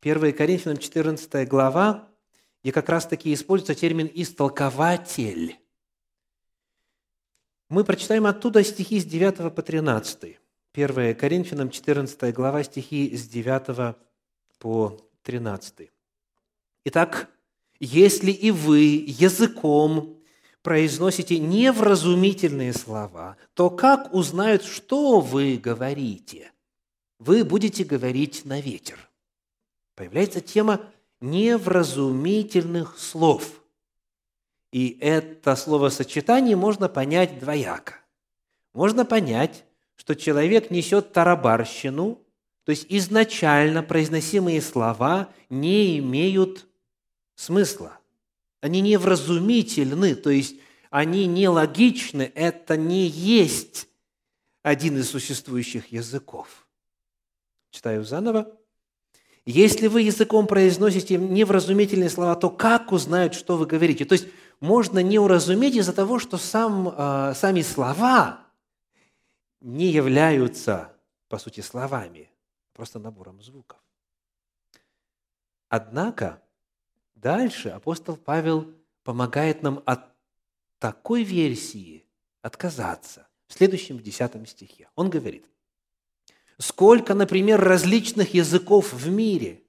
1 0.01 0.33
Коринфянам 0.33 0.77
14 0.77 1.47
глава, 1.47 2.09
где 2.61 2.71
как 2.71 2.87
раз-таки 2.89 3.33
используется 3.33 3.75
термин 3.75 4.09
«истолкователь». 4.13 5.57
Мы 7.69 7.83
прочитаем 7.83 8.27
оттуда 8.27 8.63
стихи 8.63 8.99
с 8.99 9.05
9 9.05 9.53
по 9.53 9.61
13. 9.61 10.39
1 10.75 11.13
Коринфянам 11.15 11.69
14 11.69 12.33
глава, 12.33 12.63
стихи 12.63 13.15
с 13.15 13.27
9 13.27 13.95
по 14.57 14.97
13. 15.21 15.91
Итак, 16.85 17.29
если 17.79 18.31
и 18.31 18.49
вы 18.49 19.05
языком 19.05 20.17
произносите 20.63 21.37
невразумительные 21.37 22.73
слова, 22.73 23.37
то 23.53 23.69
как 23.69 24.15
узнают, 24.15 24.63
что 24.63 25.19
вы 25.19 25.57
говорите? 25.57 26.51
Вы 27.19 27.43
будете 27.43 27.83
говорить 27.83 28.43
на 28.43 28.59
ветер. 28.59 28.97
Появляется 29.93 30.41
тема 30.41 30.81
невразумительных 31.21 32.97
слов. 32.97 33.63
И 34.71 34.97
это 34.99 35.55
словосочетание 35.55 36.55
можно 36.55 36.89
понять 36.89 37.37
двояко. 37.37 37.99
Можно 38.73 39.05
понять, 39.05 39.65
что 40.03 40.15
человек 40.15 40.69
несет 40.69 41.13
тарабарщину, 41.13 42.19
то 42.65 42.69
есть 42.71 42.85
изначально 42.89 43.83
произносимые 43.83 44.61
слова 44.61 45.29
не 45.49 45.97
имеют 45.99 46.67
смысла. 47.35 47.97
Они 48.59 48.81
невразумительны, 48.81 50.15
то 50.15 50.29
есть 50.29 50.57
они 50.89 51.25
нелогичны, 51.25 52.31
это 52.35 52.75
не 52.75 53.07
есть 53.07 53.87
один 54.61 54.97
из 54.97 55.09
существующих 55.09 55.91
языков. 55.91 56.67
Читаю 57.71 58.03
заново. 58.03 58.51
Если 59.45 59.87
вы 59.87 60.01
языком 60.01 60.47
произносите 60.47 61.17
невразумительные 61.17 62.09
слова, 62.09 62.35
то 62.35 62.49
как 62.49 62.91
узнают, 62.91 63.35
что 63.35 63.57
вы 63.57 63.65
говорите? 63.65 64.05
То 64.05 64.13
есть 64.13 64.27
можно 64.59 64.99
не 64.99 65.17
уразуметь 65.17 65.75
из-за 65.75 65.93
того, 65.93 66.19
что 66.19 66.37
сам, 66.37 66.93
э, 66.95 67.33
сами 67.35 67.61
слова 67.61 68.43
не 69.63 69.87
являются, 69.87 70.95
по 71.29 71.39
сути, 71.39 71.61
словами, 71.61 72.29
просто 72.73 72.99
набором 72.99 73.41
звуков. 73.41 73.79
Однако 75.69 76.43
дальше 77.15 77.69
апостол 77.69 78.15
Павел 78.15 78.71
помогает 79.03 79.63
нам 79.63 79.81
от 79.85 80.01
такой 80.77 81.23
версии 81.23 82.05
отказаться. 82.41 83.27
В 83.47 83.53
следующем, 83.53 83.97
в 83.97 84.03
10 84.03 84.47
стихе. 84.47 84.89
Он 84.95 85.09
говорит, 85.09 85.45
Сколько, 86.57 87.13
например, 87.15 87.59
различных 87.59 88.33
языков 88.33 88.93
в 88.93 89.09
мире, 89.09 89.63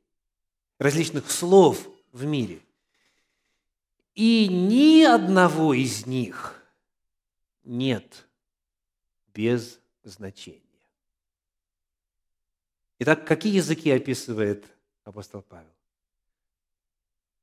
различных 0.78 1.30
слов 1.30 1.88
в 2.12 2.24
мире. 2.24 2.60
И 4.14 4.48
ни 4.48 5.02
одного 5.02 5.74
из 5.74 6.06
них 6.06 6.62
нет 7.64 8.26
без 9.32 9.80
значения. 10.04 10.60
Итак, 13.00 13.26
какие 13.26 13.56
языки 13.56 13.90
описывает 13.90 14.64
апостол 15.04 15.42
Павел? 15.42 15.66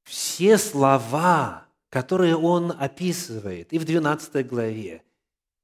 Все 0.04 0.58
слова, 0.58 1.66
которые 1.90 2.36
он 2.36 2.72
описывает 2.72 3.72
и 3.74 3.80
в 3.80 3.86
12 3.86 4.48
главе, 4.48 5.04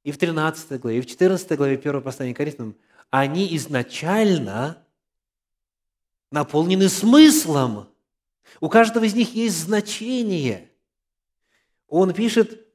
и 0.04 0.12
в 0.12 0.18
13 0.18 0.80
главе, 0.80 1.00
и 1.00 1.02
в 1.02 1.08
14 1.08 1.58
главе 1.58 1.76
1 1.76 2.02
послания 2.02 2.34
к 2.34 2.38
Коринфянам– 2.38 2.76
они 3.10 3.56
изначально 3.56 4.84
наполнены 6.32 6.90
смыслом. 6.90 7.90
У 8.60 8.70
каждого 8.70 9.06
из 9.06 9.14
них 9.14 9.34
есть 9.34 9.58
значение. 9.58 10.72
Он 11.88 12.14
пишет, 12.14 12.67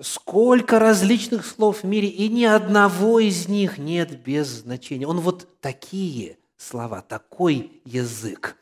сколько 0.00 0.78
различных 0.78 1.44
слов 1.44 1.82
в 1.82 1.86
мире, 1.86 2.08
и 2.08 2.28
ни 2.28 2.44
одного 2.44 3.20
из 3.20 3.48
них 3.48 3.78
нет 3.78 4.22
без 4.22 4.48
значения. 4.48 5.06
Он 5.06 5.20
вот 5.20 5.60
такие 5.60 6.38
слова, 6.56 7.02
такой 7.02 7.80
язык 7.84 8.56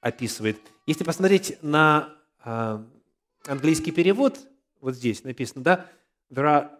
описывает. 0.00 0.58
Если 0.86 1.04
посмотреть 1.04 1.58
на 1.62 2.14
э, 2.44 2.84
английский 3.46 3.92
перевод, 3.92 4.40
вот 4.80 4.96
здесь 4.96 5.24
написано, 5.24 5.62
да, 5.62 5.86
there 6.30 6.44
are 6.44 6.70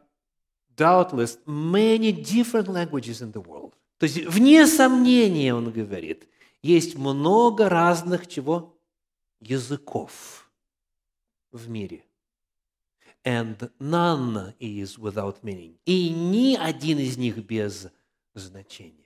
doubtless 0.77 1.39
many 1.47 2.13
different 2.13 2.67
languages 2.67 3.23
in 3.23 3.33
the 3.33 3.43
world. 3.45 3.73
То 3.99 4.05
есть, 4.05 4.27
вне 4.27 4.67
сомнения, 4.67 5.55
он 5.55 5.71
говорит, 5.71 6.27
есть 6.63 6.97
много 6.97 7.69
разных 7.69 8.27
чего? 8.27 8.77
Языков 9.41 10.51
в 11.53 11.69
мире. 11.69 12.05
And 13.25 13.71
none 13.79 14.55
is 14.59 14.99
without 14.99 15.43
meaning. 15.43 15.77
И 15.85 16.11
ни 16.11 16.57
один 16.57 16.99
из 16.99 17.17
них 17.17 17.39
без 17.39 17.89
значения. 18.35 18.97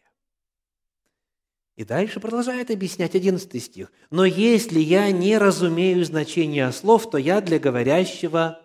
И 1.76 1.84
дальше 1.84 2.20
продолжает 2.20 2.70
объяснять 2.70 3.14
11 3.14 3.62
стих. 3.62 3.92
«Но 4.10 4.24
если 4.24 4.80
я 4.80 5.10
не 5.10 5.36
разумею 5.36 6.04
значения 6.04 6.70
слов, 6.72 7.10
то 7.10 7.18
я 7.18 7.42
для 7.42 7.58
говорящего 7.58 8.62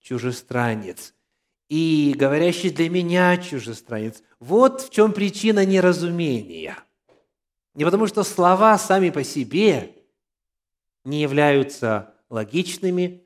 чужестранец, 0.00 1.14
и 1.68 2.14
говорящий 2.16 2.70
для 2.70 2.88
меня 2.88 3.36
чужестранец. 3.36 4.22
Вот 4.38 4.82
в 4.82 4.90
чем 4.90 5.12
причина 5.12 5.64
неразумения. 5.64 6.78
Не 7.74 7.84
потому, 7.84 8.06
что 8.06 8.22
слова 8.22 8.78
сами 8.78 9.10
по 9.10 9.24
себе 9.24 9.96
не 11.04 11.22
являются 11.22 12.14
логичными, 12.30 13.25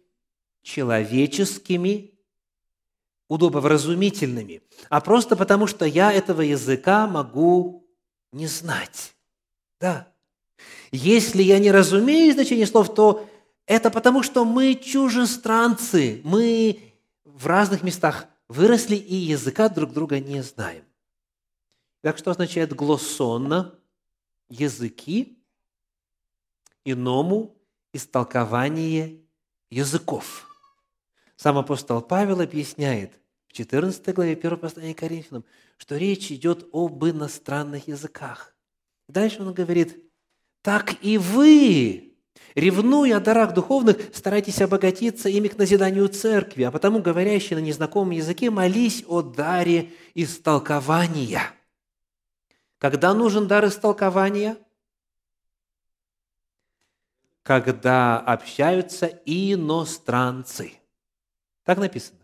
человеческими, 0.63 2.15
удобовразумительными, 3.29 4.61
а 4.89 5.01
просто 5.01 5.37
потому, 5.37 5.69
что 5.69 5.85
я 5.85 6.13
этого 6.13 6.43
языка 6.43 7.07
могу 7.07 7.87
не 8.33 8.49
знать. 8.49 9.15
Да. 9.81 10.13
Если 10.91 11.43
я 11.43 11.61
не 11.61 11.71
разумею 11.71 12.33
значение 12.35 12.67
слов, 12.67 12.93
то 12.93 13.29
это 13.67 13.91
потому, 13.91 14.25
что 14.25 14.45
мы 14.45 14.75
чужестранцы, 14.75 16.21
мы 16.25 16.93
в 17.25 17.47
разных 17.47 17.85
местах 17.85 18.27
выросли 18.49 18.97
и 18.97 19.15
языка 19.15 19.69
друг 19.69 19.93
друга 19.93 20.19
не 20.19 20.43
знаем. 20.43 20.85
Так 22.03 22.19
что 22.19 22.33
означает 22.33 22.75
глоссонно? 22.75 23.75
Языки 24.49 25.39
иному 26.85 27.55
истолкование 27.93 29.21
языков. 29.71 30.50
Сам 31.43 31.57
апостол 31.57 32.03
Павел 32.03 32.43
объясняет 32.43 33.15
в 33.49 33.55
14 33.55 34.15
главе 34.15 34.35
1 34.35 34.59
послания 34.59 34.93
Коринфянам, 34.93 35.47
что 35.79 35.97
речь 35.97 36.31
идет 36.31 36.69
об 36.71 37.03
иностранных 37.03 37.89
языках. 37.89 38.55
Дальше 39.09 39.43
он 39.43 39.55
говорит, 39.55 40.05
так 40.61 41.03
и 41.03 41.17
вы 41.17 42.15
Ревнуя 42.55 43.17
о 43.17 43.21
дарах 43.21 43.55
духовных, 43.55 44.15
старайтесь 44.15 44.61
обогатиться 44.61 45.31
ими 45.31 45.49
к 45.49 45.57
назиданию 45.57 46.09
церкви, 46.09 46.65
а 46.65 46.71
потому, 46.71 47.01
говорящий 47.01 47.57
на 47.57 47.61
незнакомом 47.61 48.11
языке, 48.11 48.51
молись 48.51 49.03
о 49.09 49.23
даре 49.23 49.93
истолкования. 50.15 51.43
Когда 52.77 53.15
нужен 53.15 53.47
дар 53.47 53.65
истолкования? 53.65 54.59
Когда 57.43 58.19
общаются 58.19 59.07
иностранцы. 59.25 60.80
Так 61.71 61.79
написано. 61.79 62.19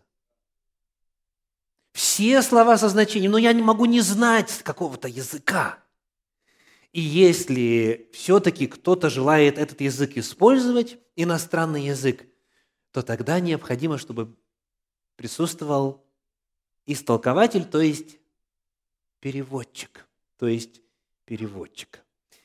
Все 1.93 2.41
слова 2.41 2.77
со 2.77 2.89
значением, 2.89 3.31
но 3.31 3.37
я 3.37 3.53
не 3.53 3.61
могу 3.61 3.85
не 3.85 4.01
знать 4.01 4.61
какого-то 4.61 5.07
языка. 5.07 5.81
И 6.91 6.99
если 6.99 8.09
все-таки 8.11 8.67
кто-то 8.67 9.09
желает 9.09 9.57
этот 9.57 9.79
язык 9.79 10.17
использовать, 10.17 10.97
иностранный 11.15 11.85
язык, 11.85 12.27
то 12.91 13.01
тогда 13.01 13.39
необходимо, 13.39 13.97
чтобы 13.97 14.35
присутствовал 15.15 16.05
истолкователь, 16.85 17.63
то 17.63 17.79
есть 17.79 18.17
переводчик, 19.21 20.09
то 20.35 20.49
есть 20.49 20.81
переводчик. 21.23 22.03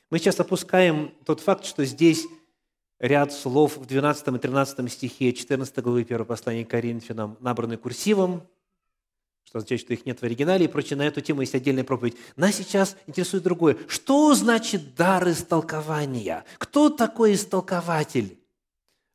Мы 0.09 0.19
сейчас 0.19 0.39
опускаем 0.39 1.13
тот 1.25 1.41
факт, 1.41 1.65
что 1.65 1.83
здесь 1.83 2.25
ряд 3.03 3.33
слов 3.33 3.75
в 3.75 3.85
12 3.85 4.27
и 4.29 4.39
13 4.39 4.91
стихе 4.91 5.33
14 5.33 5.77
главы 5.79 6.01
1 6.01 6.25
послания 6.25 6.63
к 6.63 6.69
Коринфянам 6.69 7.37
набраны 7.41 7.75
курсивом, 7.75 8.47
что 9.43 9.57
означает, 9.57 9.81
что 9.81 9.91
их 9.93 10.05
нет 10.05 10.19
в 10.19 10.23
оригинале 10.23 10.65
и 10.65 10.67
прочее. 10.69 10.95
На 10.95 11.05
эту 11.05 11.19
тему 11.19 11.41
есть 11.41 11.53
отдельная 11.53 11.83
проповедь. 11.83 12.15
Нас 12.37 12.55
сейчас 12.55 12.95
интересует 13.05 13.43
другое. 13.43 13.77
Что 13.89 14.33
значит 14.35 14.95
дар 14.95 15.29
истолкования? 15.29 16.45
Кто 16.57 16.89
такой 16.89 17.33
истолкователь? 17.33 18.39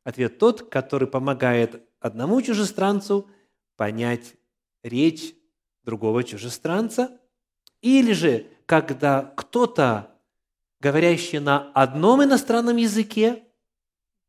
Ответ 0.03 0.37
тот, 0.37 0.69
который 0.69 1.07
помогает 1.07 1.81
одному 1.99 2.43
чужестранцу 2.43 3.27
понять 3.75 4.35
речь 4.83 5.33
другого 5.83 6.23
чужестранца, 6.23 7.19
или 7.81 8.13
же, 8.13 8.45
когда 8.67 9.33
кто-то, 9.35 10.11
говорящий 10.79 11.39
на 11.39 11.71
одном 11.73 12.23
иностранном 12.23 12.77
языке, 12.77 13.45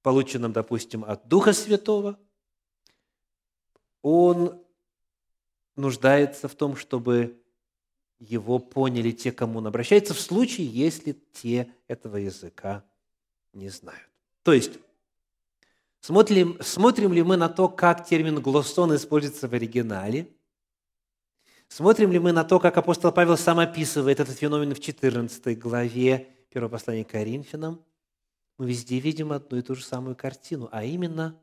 полученном, 0.02 0.52
допустим, 0.52 1.04
от 1.04 1.26
Духа 1.28 1.52
Святого, 1.52 2.18
он 4.02 4.62
нуждается 5.76 6.48
в 6.48 6.54
том, 6.54 6.76
чтобы 6.76 7.40
его 8.18 8.58
поняли 8.58 9.12
те, 9.12 9.32
кому 9.32 9.58
он 9.58 9.66
обращается, 9.66 10.14
в 10.14 10.20
случае, 10.20 10.66
если 10.66 11.12
те 11.32 11.72
этого 11.88 12.16
языка 12.16 12.84
не 13.52 13.68
знают. 13.68 14.08
То 14.42 14.52
есть, 14.52 14.72
смотрим, 16.00 16.58
смотрим 16.60 17.12
ли 17.12 17.22
мы 17.22 17.36
на 17.36 17.48
то, 17.48 17.68
как 17.68 18.06
термин 18.06 18.40
«глоссон» 18.40 18.94
используется 18.94 19.48
в 19.48 19.54
оригинале– 19.54 20.28
Смотрим 21.70 22.10
ли 22.10 22.18
мы 22.18 22.32
на 22.32 22.42
то, 22.42 22.58
как 22.58 22.76
апостол 22.76 23.12
Павел 23.12 23.36
сам 23.36 23.60
описывает 23.60 24.18
этот 24.18 24.36
феномен 24.36 24.74
в 24.74 24.80
14 24.80 25.56
главе 25.56 26.26
1 26.50 26.68
послания 26.68 27.04
к 27.04 27.10
Коринфянам, 27.10 27.80
мы 28.60 28.66
везде 28.66 28.98
видим 28.98 29.32
одну 29.32 29.56
и 29.56 29.62
ту 29.62 29.74
же 29.74 29.82
самую 29.82 30.14
картину, 30.14 30.68
а 30.70 30.84
именно 30.84 31.34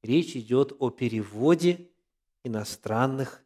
речь 0.00 0.36
идет 0.36 0.72
о 0.78 0.90
переводе 0.90 1.88
иностранных 2.44 3.42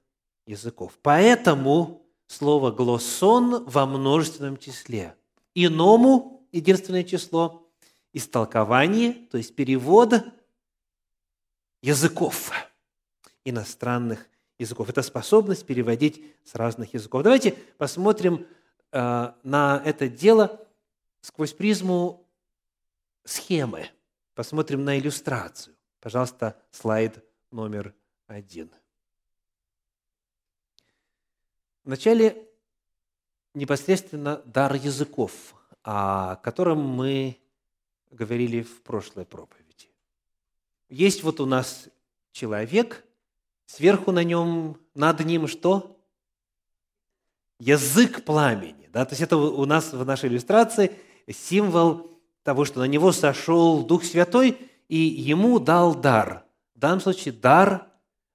языков. 0.46 0.98
Поэтому 1.00 2.06
слово 2.26 2.70
«глоссон» 2.70 3.64
во 3.64 3.86
множественном 3.86 4.58
числе. 4.58 5.16
Иному 5.54 6.46
единственное 6.52 7.04
число– 7.04 7.66
истолкование, 8.12 9.14
то 9.30 9.38
есть 9.38 9.56
перевод 9.56 10.12
языков, 11.80 12.52
иностранных 13.46 14.28
языков. 14.58 14.90
Это 14.90 15.00
способность 15.00 15.64
переводить 15.64 16.22
с 16.44 16.54
разных 16.54 16.92
языков. 16.92 17.22
Давайте 17.22 17.52
посмотрим 17.78 18.46
э, 18.92 19.32
на 19.42 19.82
это 19.86 20.06
дело 20.06 20.60
сквозь 21.22 21.54
призму 21.54 22.25
схемы. 23.26 23.90
Посмотрим 24.34 24.84
на 24.84 24.98
иллюстрацию. 24.98 25.76
Пожалуйста, 26.00 26.56
слайд 26.70 27.22
номер 27.50 27.94
один. 28.26 28.70
Вначале 31.84 32.48
непосредственно 33.52 34.42
дар 34.46 34.74
языков, 34.74 35.54
о 35.82 36.36
котором 36.36 36.80
мы 36.80 37.38
говорили 38.10 38.62
в 38.62 38.82
прошлой 38.82 39.26
проповеди. 39.26 39.90
Есть 40.88 41.22
вот 41.22 41.40
у 41.40 41.46
нас 41.46 41.88
человек, 42.32 43.06
Сверху 43.66 44.12
на 44.12 44.22
нем, 44.22 44.78
над 44.94 45.20
ним 45.24 45.48
что? 45.48 46.00
Язык 47.58 48.24
пламени. 48.24 48.88
Да? 48.92 49.04
То 49.04 49.12
есть 49.12 49.22
это 49.22 49.36
у 49.36 49.64
нас 49.64 49.92
в 49.92 50.04
нашей 50.04 50.28
иллюстрации 50.28 50.96
символ 51.28 52.15
того, 52.46 52.64
что 52.64 52.78
на 52.78 52.84
него 52.84 53.10
сошел 53.10 53.84
Дух 53.84 54.04
Святой 54.04 54.56
и 54.88 54.96
ему 54.96 55.58
дал 55.58 55.96
дар. 55.96 56.44
В 56.76 56.78
данном 56.78 57.00
случае 57.00 57.34
дар 57.34 57.88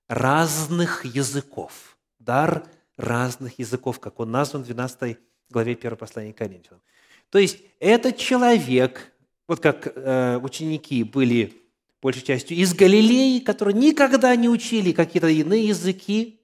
разных 0.10 1.06
языков. 1.06 1.98
Дар 2.20 2.68
разных 2.98 3.58
языков, 3.58 4.02
как 4.02 4.20
он 4.20 4.30
назван 4.30 4.64
в 4.64 4.66
12 4.66 5.18
главе 5.50 5.74
1 5.74 5.96
послания 5.96 6.34
к 6.34 6.38
Коринфянам. 6.38 6.82
То 7.30 7.40
есть 7.40 7.60
этот 7.80 8.18
человек, 8.18 9.14
вот 9.48 9.62
как 9.62 9.88
э, 9.96 10.38
ученики 10.44 11.06
были 11.06 11.54
большей 12.02 12.24
частью 12.24 12.58
из 12.58 12.74
Галилеи, 12.74 13.40
которые 13.40 13.76
никогда 13.76 14.36
не 14.36 14.50
учили 14.50 14.92
какие-то 14.92 15.30
иные 15.30 15.70
языки, 15.70 16.42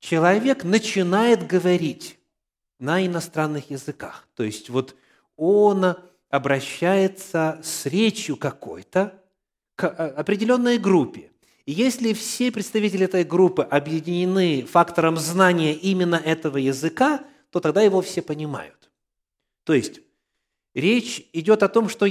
человек 0.00 0.64
начинает 0.64 1.46
говорить 1.46 2.18
на 2.78 3.04
иностранных 3.06 3.70
языках. 3.70 4.28
То 4.34 4.42
есть 4.42 4.68
вот 4.68 4.94
он 5.36 5.96
обращается 6.30 7.60
с 7.62 7.86
речью 7.86 8.36
какой-то 8.36 9.22
к 9.74 9.86
определенной 9.86 10.78
группе. 10.78 11.30
И 11.66 11.72
если 11.72 12.12
все 12.12 12.52
представители 12.52 13.06
этой 13.06 13.24
группы 13.24 13.62
объединены 13.62 14.64
фактором 14.64 15.16
знания 15.16 15.74
именно 15.74 16.16
этого 16.16 16.58
языка, 16.58 17.24
то 17.50 17.60
тогда 17.60 17.82
его 17.82 18.02
все 18.02 18.20
понимают. 18.20 18.90
То 19.64 19.72
есть 19.72 20.00
речь 20.74 21.26
идет 21.32 21.62
о 21.62 21.68
том, 21.68 21.88
что 21.88 22.06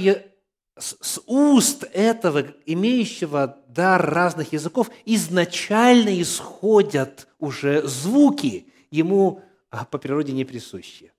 с 0.76 1.22
уст 1.26 1.84
этого, 1.92 2.46
имеющего 2.66 3.62
дар 3.68 4.04
разных 4.04 4.52
языков, 4.52 4.90
изначально 5.04 6.20
исходят 6.20 7.28
уже 7.38 7.86
звуки, 7.86 8.66
ему 8.90 9.42
а, 9.70 9.84
по 9.84 9.98
природе 9.98 10.32
не 10.32 10.44
присущие. 10.44 11.13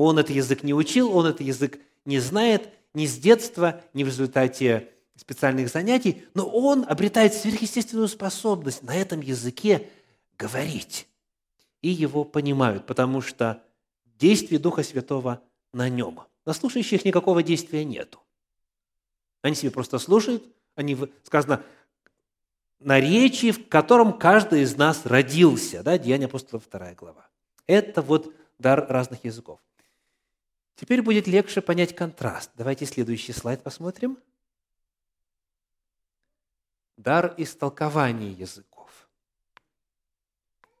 Он 0.00 0.16
этот 0.16 0.30
язык 0.30 0.62
не 0.62 0.72
учил, 0.72 1.12
он 1.12 1.26
этот 1.26 1.40
язык 1.40 1.80
не 2.04 2.20
знает 2.20 2.68
ни 2.94 3.04
с 3.04 3.18
детства, 3.18 3.80
ни 3.94 4.04
в 4.04 4.06
результате 4.06 4.90
специальных 5.16 5.70
занятий, 5.70 6.22
но 6.34 6.48
он 6.48 6.84
обретает 6.88 7.34
сверхъестественную 7.34 8.06
способность 8.06 8.84
на 8.84 8.94
этом 8.94 9.20
языке 9.20 9.90
говорить. 10.38 11.08
И 11.82 11.88
его 11.88 12.22
понимают, 12.22 12.86
потому 12.86 13.20
что 13.20 13.60
действие 14.20 14.60
Духа 14.60 14.84
Святого 14.84 15.42
на 15.72 15.88
нем. 15.88 16.20
На 16.46 16.52
слушающих 16.52 17.04
никакого 17.04 17.42
действия 17.42 17.84
нету. 17.84 18.20
Они 19.42 19.56
себе 19.56 19.72
просто 19.72 19.98
слушают, 19.98 20.44
они, 20.76 20.96
сказано, 21.24 21.64
наречии, 22.78 23.50
в 23.50 23.68
котором 23.68 24.16
каждый 24.16 24.62
из 24.62 24.76
нас 24.76 25.06
родился. 25.06 25.82
Да, 25.82 25.98
Деяние 25.98 26.26
апостола 26.26 26.62
2 26.70 26.94
глава. 26.94 27.28
Это 27.66 28.00
вот 28.00 28.32
дар 28.60 28.86
разных 28.88 29.24
языков. 29.24 29.58
Теперь 30.78 31.02
будет 31.02 31.26
легче 31.26 31.60
понять 31.60 31.94
контраст. 31.94 32.50
Давайте 32.54 32.86
следующий 32.86 33.32
слайд 33.32 33.62
посмотрим. 33.62 34.16
Дар 36.96 37.34
истолкования 37.36 38.30
языков. 38.30 39.08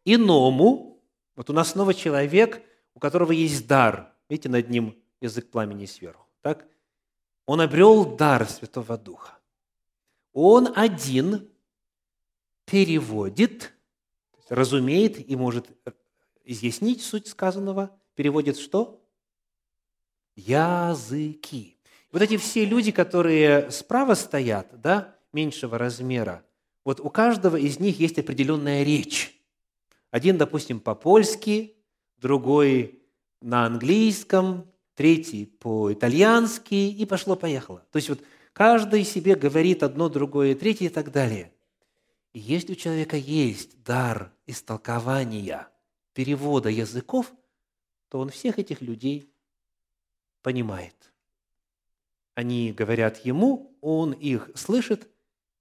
Иному, 0.04 1.02
вот 1.36 1.50
у 1.50 1.52
нас 1.52 1.72
снова 1.72 1.94
человек, 1.94 2.62
у 2.94 3.00
которого 3.00 3.32
есть 3.32 3.66
дар. 3.66 4.14
Видите, 4.28 4.48
над 4.48 4.70
ним 4.70 4.96
язык 5.20 5.50
пламени 5.50 5.86
сверху. 5.86 6.26
Так? 6.42 6.66
он 7.48 7.62
обрел 7.62 8.04
дар 8.04 8.46
Святого 8.46 8.98
Духа. 8.98 9.38
Он 10.34 10.68
один 10.76 11.48
переводит, 12.66 13.72
разумеет 14.50 15.30
и 15.30 15.34
может 15.34 15.66
изъяснить 16.44 17.00
суть 17.00 17.26
сказанного, 17.26 17.98
переводит 18.14 18.58
что? 18.58 19.02
Языки. 20.38 21.76
Вот 22.12 22.22
эти 22.22 22.36
все 22.36 22.64
люди, 22.64 22.92
которые 22.92 23.72
справа 23.72 24.14
стоят, 24.14 24.68
да, 24.80 25.16
меньшего 25.32 25.78
размера, 25.78 26.44
вот 26.84 27.00
у 27.00 27.10
каждого 27.10 27.56
из 27.56 27.80
них 27.80 27.98
есть 27.98 28.20
определенная 28.20 28.84
речь. 28.84 29.36
Один, 30.12 30.38
допустим, 30.38 30.78
по-польски, 30.78 31.74
другой 32.18 33.02
на 33.40 33.66
английском, 33.66 34.70
третий 34.94 35.44
по-итальянски, 35.44 36.74
и 36.74 37.04
пошло-поехало. 37.04 37.84
То 37.90 37.96
есть 37.96 38.08
вот 38.08 38.20
каждый 38.52 39.02
себе 39.02 39.34
говорит 39.34 39.82
одно, 39.82 40.08
другое, 40.08 40.54
третье 40.54 40.86
и 40.86 40.88
так 40.88 41.10
далее. 41.10 41.52
И 42.32 42.38
если 42.38 42.72
у 42.72 42.76
человека 42.76 43.16
есть 43.16 43.82
дар 43.82 44.32
истолкования, 44.46 45.68
перевода 46.14 46.68
языков, 46.68 47.32
то 48.08 48.20
он 48.20 48.30
всех 48.30 48.60
этих 48.60 48.80
людей 48.80 49.32
понимает. 50.48 50.94
Они 52.34 52.72
говорят 52.72 53.24
ему, 53.24 53.76
он 53.80 54.12
их 54.12 54.50
слышит, 54.54 55.08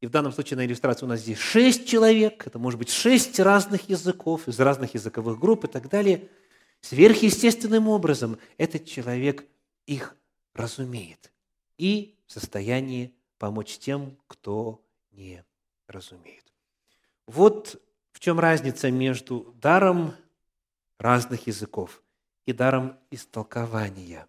и 0.02 0.08
в 0.08 0.12
данном 0.12 0.32
случае 0.32 0.58
на 0.58 0.66
иллюстрации 0.66 1.06
у 1.06 1.10
нас 1.10 1.20
здесь 1.20 1.38
шесть 1.38 1.88
человек, 1.88 2.48
это 2.48 2.58
может 2.60 2.80
быть 2.80 2.90
шесть 2.90 3.40
разных 3.40 3.90
языков, 3.90 4.48
из 4.48 4.60
разных 4.60 4.94
языковых 4.94 5.40
групп 5.40 5.66
и 5.66 5.68
так 5.68 5.90
далее– 5.90 6.30
Сверхъестественным 6.82 7.88
образом 7.88 8.38
этот 8.58 8.86
человек 8.86 9.46
их 9.86 10.16
разумеет 10.54 11.32
и 11.78 12.18
в 12.26 12.32
состоянии 12.32 13.14
помочь 13.38 13.78
тем, 13.78 14.18
кто 14.28 14.84
не 15.12 15.44
разумеет. 15.88 16.46
Вот 17.26 17.82
в 18.12 18.20
чем 18.20 18.40
разница 18.40 18.90
между 18.92 19.54
даром 19.62 20.14
разных 20.98 21.48
языков 21.48 22.02
и 22.46 22.54
даром 22.54 22.98
истолкования 23.12 24.28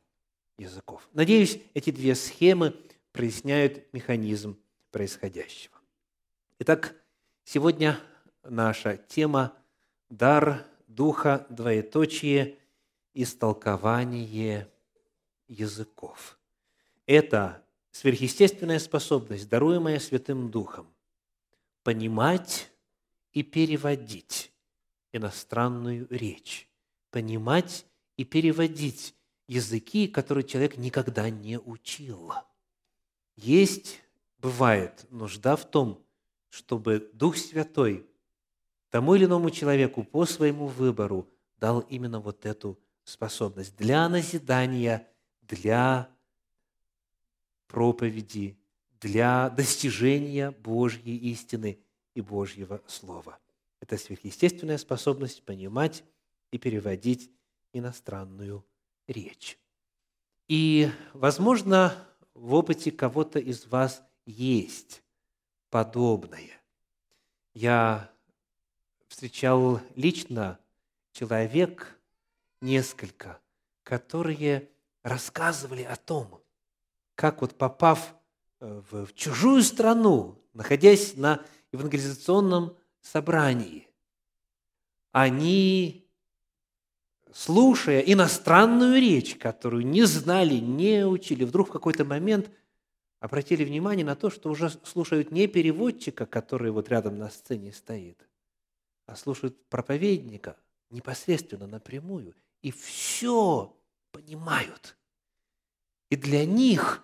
языков. 0.59 1.09
Надеюсь, 1.15 1.61
эти 1.73 1.91
две 1.91 2.15
схемы 2.15 2.77
проясняют 3.13 3.93
механизм 3.95 4.59
происходящего. 4.91 5.77
Итак, 6.59 6.95
сегодня 7.45 7.99
наша 8.43 8.97
тема– 8.97 9.57
дар 10.11 10.67
Духа, 10.87 11.47
двоеточие, 11.51 12.59
истолкование 13.15 14.69
языков. 15.47 16.39
Это 17.07 17.63
сверхъестественная 17.91 18.79
способность, 18.79 19.49
даруемая 19.49 19.99
Святым 19.99 20.51
Духом, 20.51 20.87
понимать 21.83 22.71
и 23.33 23.43
переводить 23.43 24.53
иностранную 25.13 26.07
речь, 26.11 26.69
понимать 27.11 27.87
и 28.17 28.25
переводить 28.25 29.15
языки, 29.49 30.07
которые 30.07 30.45
человек 30.45 30.77
никогда 30.77 31.29
не 31.31 31.59
учил. 31.59 32.33
Есть, 33.37 34.01
бывает, 34.39 35.07
нужда 35.11 35.57
в 35.57 35.69
том, 35.69 36.05
чтобы 36.51 37.11
Дух 37.15 37.37
Святой 37.37 38.07
тому 38.91 39.15
или 39.15 39.25
иному 39.25 39.51
человеку 39.51 40.05
по 40.05 40.25
своему 40.25 40.67
выбору 40.67 41.29
дал 41.59 41.81
именно 41.81 42.21
вот 42.21 42.47
эту 42.47 42.79
способность 43.05 43.77
для 43.77 44.09
назидания, 44.09 45.09
для 45.43 46.09
проповеди, 47.67 48.59
для 49.01 49.51
достижения 49.51 50.51
Божьей 50.51 51.17
истины 51.17 51.79
и 52.15 52.21
Божьего 52.21 52.83
Слова. 52.87 53.39
Это 53.81 53.97
сверхъестественная 53.97 54.79
способность 54.79 55.43
понимать 55.45 56.03
и 56.51 56.59
переводить 56.59 57.31
иностранную 57.73 58.65
речь. 59.09 59.59
И, 60.47 60.89
возможно, 61.13 62.07
в 62.35 62.55
опыте 62.55 62.93
кого-то 62.93 63.41
из 63.41 63.67
вас 63.67 64.03
есть 64.25 65.03
подобное. 65.71 66.51
Я 67.55 68.11
встречал 69.09 69.81
лично 69.97 70.61
человек 71.13 71.99
несколько, 72.61 73.41
которые 73.83 74.71
рассказывали 75.03 75.83
о 75.83 75.97
том, 75.97 76.41
как 77.15 77.41
вот 77.41 77.57
попав 77.57 78.15
э, 78.61 78.83
в 78.91 79.13
чужую 79.15 79.63
страну, 79.63 80.41
находясь 80.53 81.17
на 81.17 81.45
евангелизационном 81.73 82.77
собрании, 83.01 83.89
они, 85.13 86.08
слушая 87.33 88.01
иностранную 88.01 89.01
речь, 89.01 89.37
которую 89.37 89.87
не 89.87 90.05
знали, 90.05 90.55
не 90.55 91.07
учили, 91.07 91.45
вдруг 91.45 91.69
в 91.69 91.73
какой-то 91.73 92.05
момент 92.05 92.51
обратили 93.21 93.65
внимание 93.65 94.05
на 94.05 94.17
то, 94.17 94.31
что 94.31 94.51
уже 94.51 94.71
слушают 94.85 95.31
не 95.31 95.47
переводчика, 95.47 96.27
который 96.27 96.71
вот 96.71 96.89
рядом 96.89 97.19
на 97.19 97.31
сцене 97.31 97.73
стоит, 97.73 98.29
а 99.07 99.17
слушают 99.17 99.69
проповедника 99.69 100.57
непосредственно 100.91 101.67
напрямую, 101.67 102.35
и 102.63 102.71
все 102.71 103.77
понимают. 104.13 104.97
И 106.11 106.17
для 106.17 106.47
них 106.47 107.03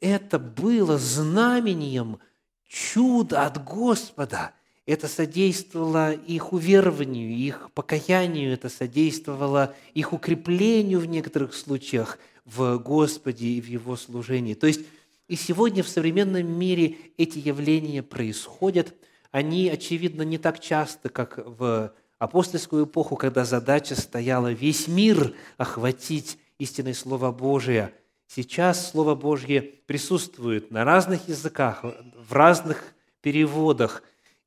это 0.00 0.38
было 0.38 0.98
знамением 0.98 2.18
чуда 2.66 3.46
от 3.46 3.62
Господа. 3.64 4.54
Это 4.84 5.06
содействовало 5.06 6.12
их 6.12 6.52
уверованию, 6.52 7.30
их 7.30 7.70
покаянию, 7.72 8.52
это 8.52 8.68
содействовало 8.68 9.74
их 9.94 10.12
укреплению 10.12 10.98
в 10.98 11.06
некоторых 11.06 11.54
случаях 11.54 12.18
в 12.44 12.78
Господе 12.78 13.46
и 13.46 13.60
в 13.60 13.66
Его 13.66 13.96
служении. 13.96 14.54
То 14.54 14.66
есть 14.66 14.80
и 15.28 15.36
сегодня 15.36 15.82
в 15.82 15.88
современном 15.88 16.46
мире 16.46 16.96
эти 17.16 17.38
явления 17.38 18.02
происходят. 18.02 18.92
Они, 19.30 19.68
очевидно, 19.68 20.22
не 20.22 20.36
так 20.36 20.58
часто, 20.58 21.08
как 21.08 21.38
в 21.38 21.92
апостольскую 22.18 22.84
эпоху, 22.86 23.16
когда 23.16 23.44
задача 23.44 23.94
стояла 23.94 24.52
весь 24.52 24.88
мир 24.88 25.34
охватить 25.58 26.38
истинное 26.58 26.94
Слово 26.94 27.30
Божие– 27.30 27.94
Сейчас 28.34 28.92
Слово 28.92 29.14
Божье 29.14 29.60
присутствует 29.60 30.70
на 30.70 30.86
разных 30.86 31.28
языках, 31.28 31.84
в 31.84 32.32
разных 32.32 32.82
переводах, 33.20 34.02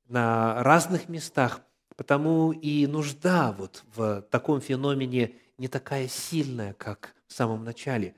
на 0.05 0.63
разных 0.63 1.09
местах, 1.09 1.61
потому 1.95 2.51
и 2.51 2.87
нужда 2.87 3.51
вот 3.51 3.83
в 3.95 4.21
таком 4.23 4.61
феномене 4.61 5.35
не 5.57 5.67
такая 5.67 6.07
сильная, 6.07 6.73
как 6.73 7.15
в 7.27 7.33
самом 7.33 7.63
начале. 7.63 8.15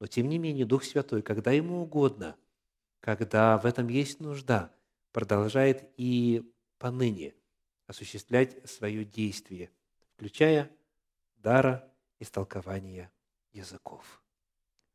Но 0.00 0.06
тем 0.06 0.28
не 0.28 0.38
менее 0.38 0.64
Дух 0.64 0.84
Святой, 0.84 1.22
когда 1.22 1.50
Ему 1.50 1.82
угодно, 1.82 2.36
когда 3.00 3.58
в 3.58 3.66
этом 3.66 3.88
есть 3.88 4.20
нужда, 4.20 4.72
продолжает 5.12 5.90
и 5.96 6.52
поныне 6.78 7.34
осуществлять 7.86 8.68
свое 8.68 9.04
действие, 9.04 9.70
включая 10.14 10.70
дара 11.36 11.92
истолкования 12.20 13.10
языков. 13.52 14.22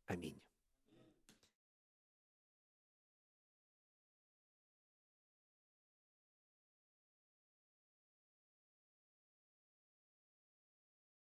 Аминь. 0.06 0.41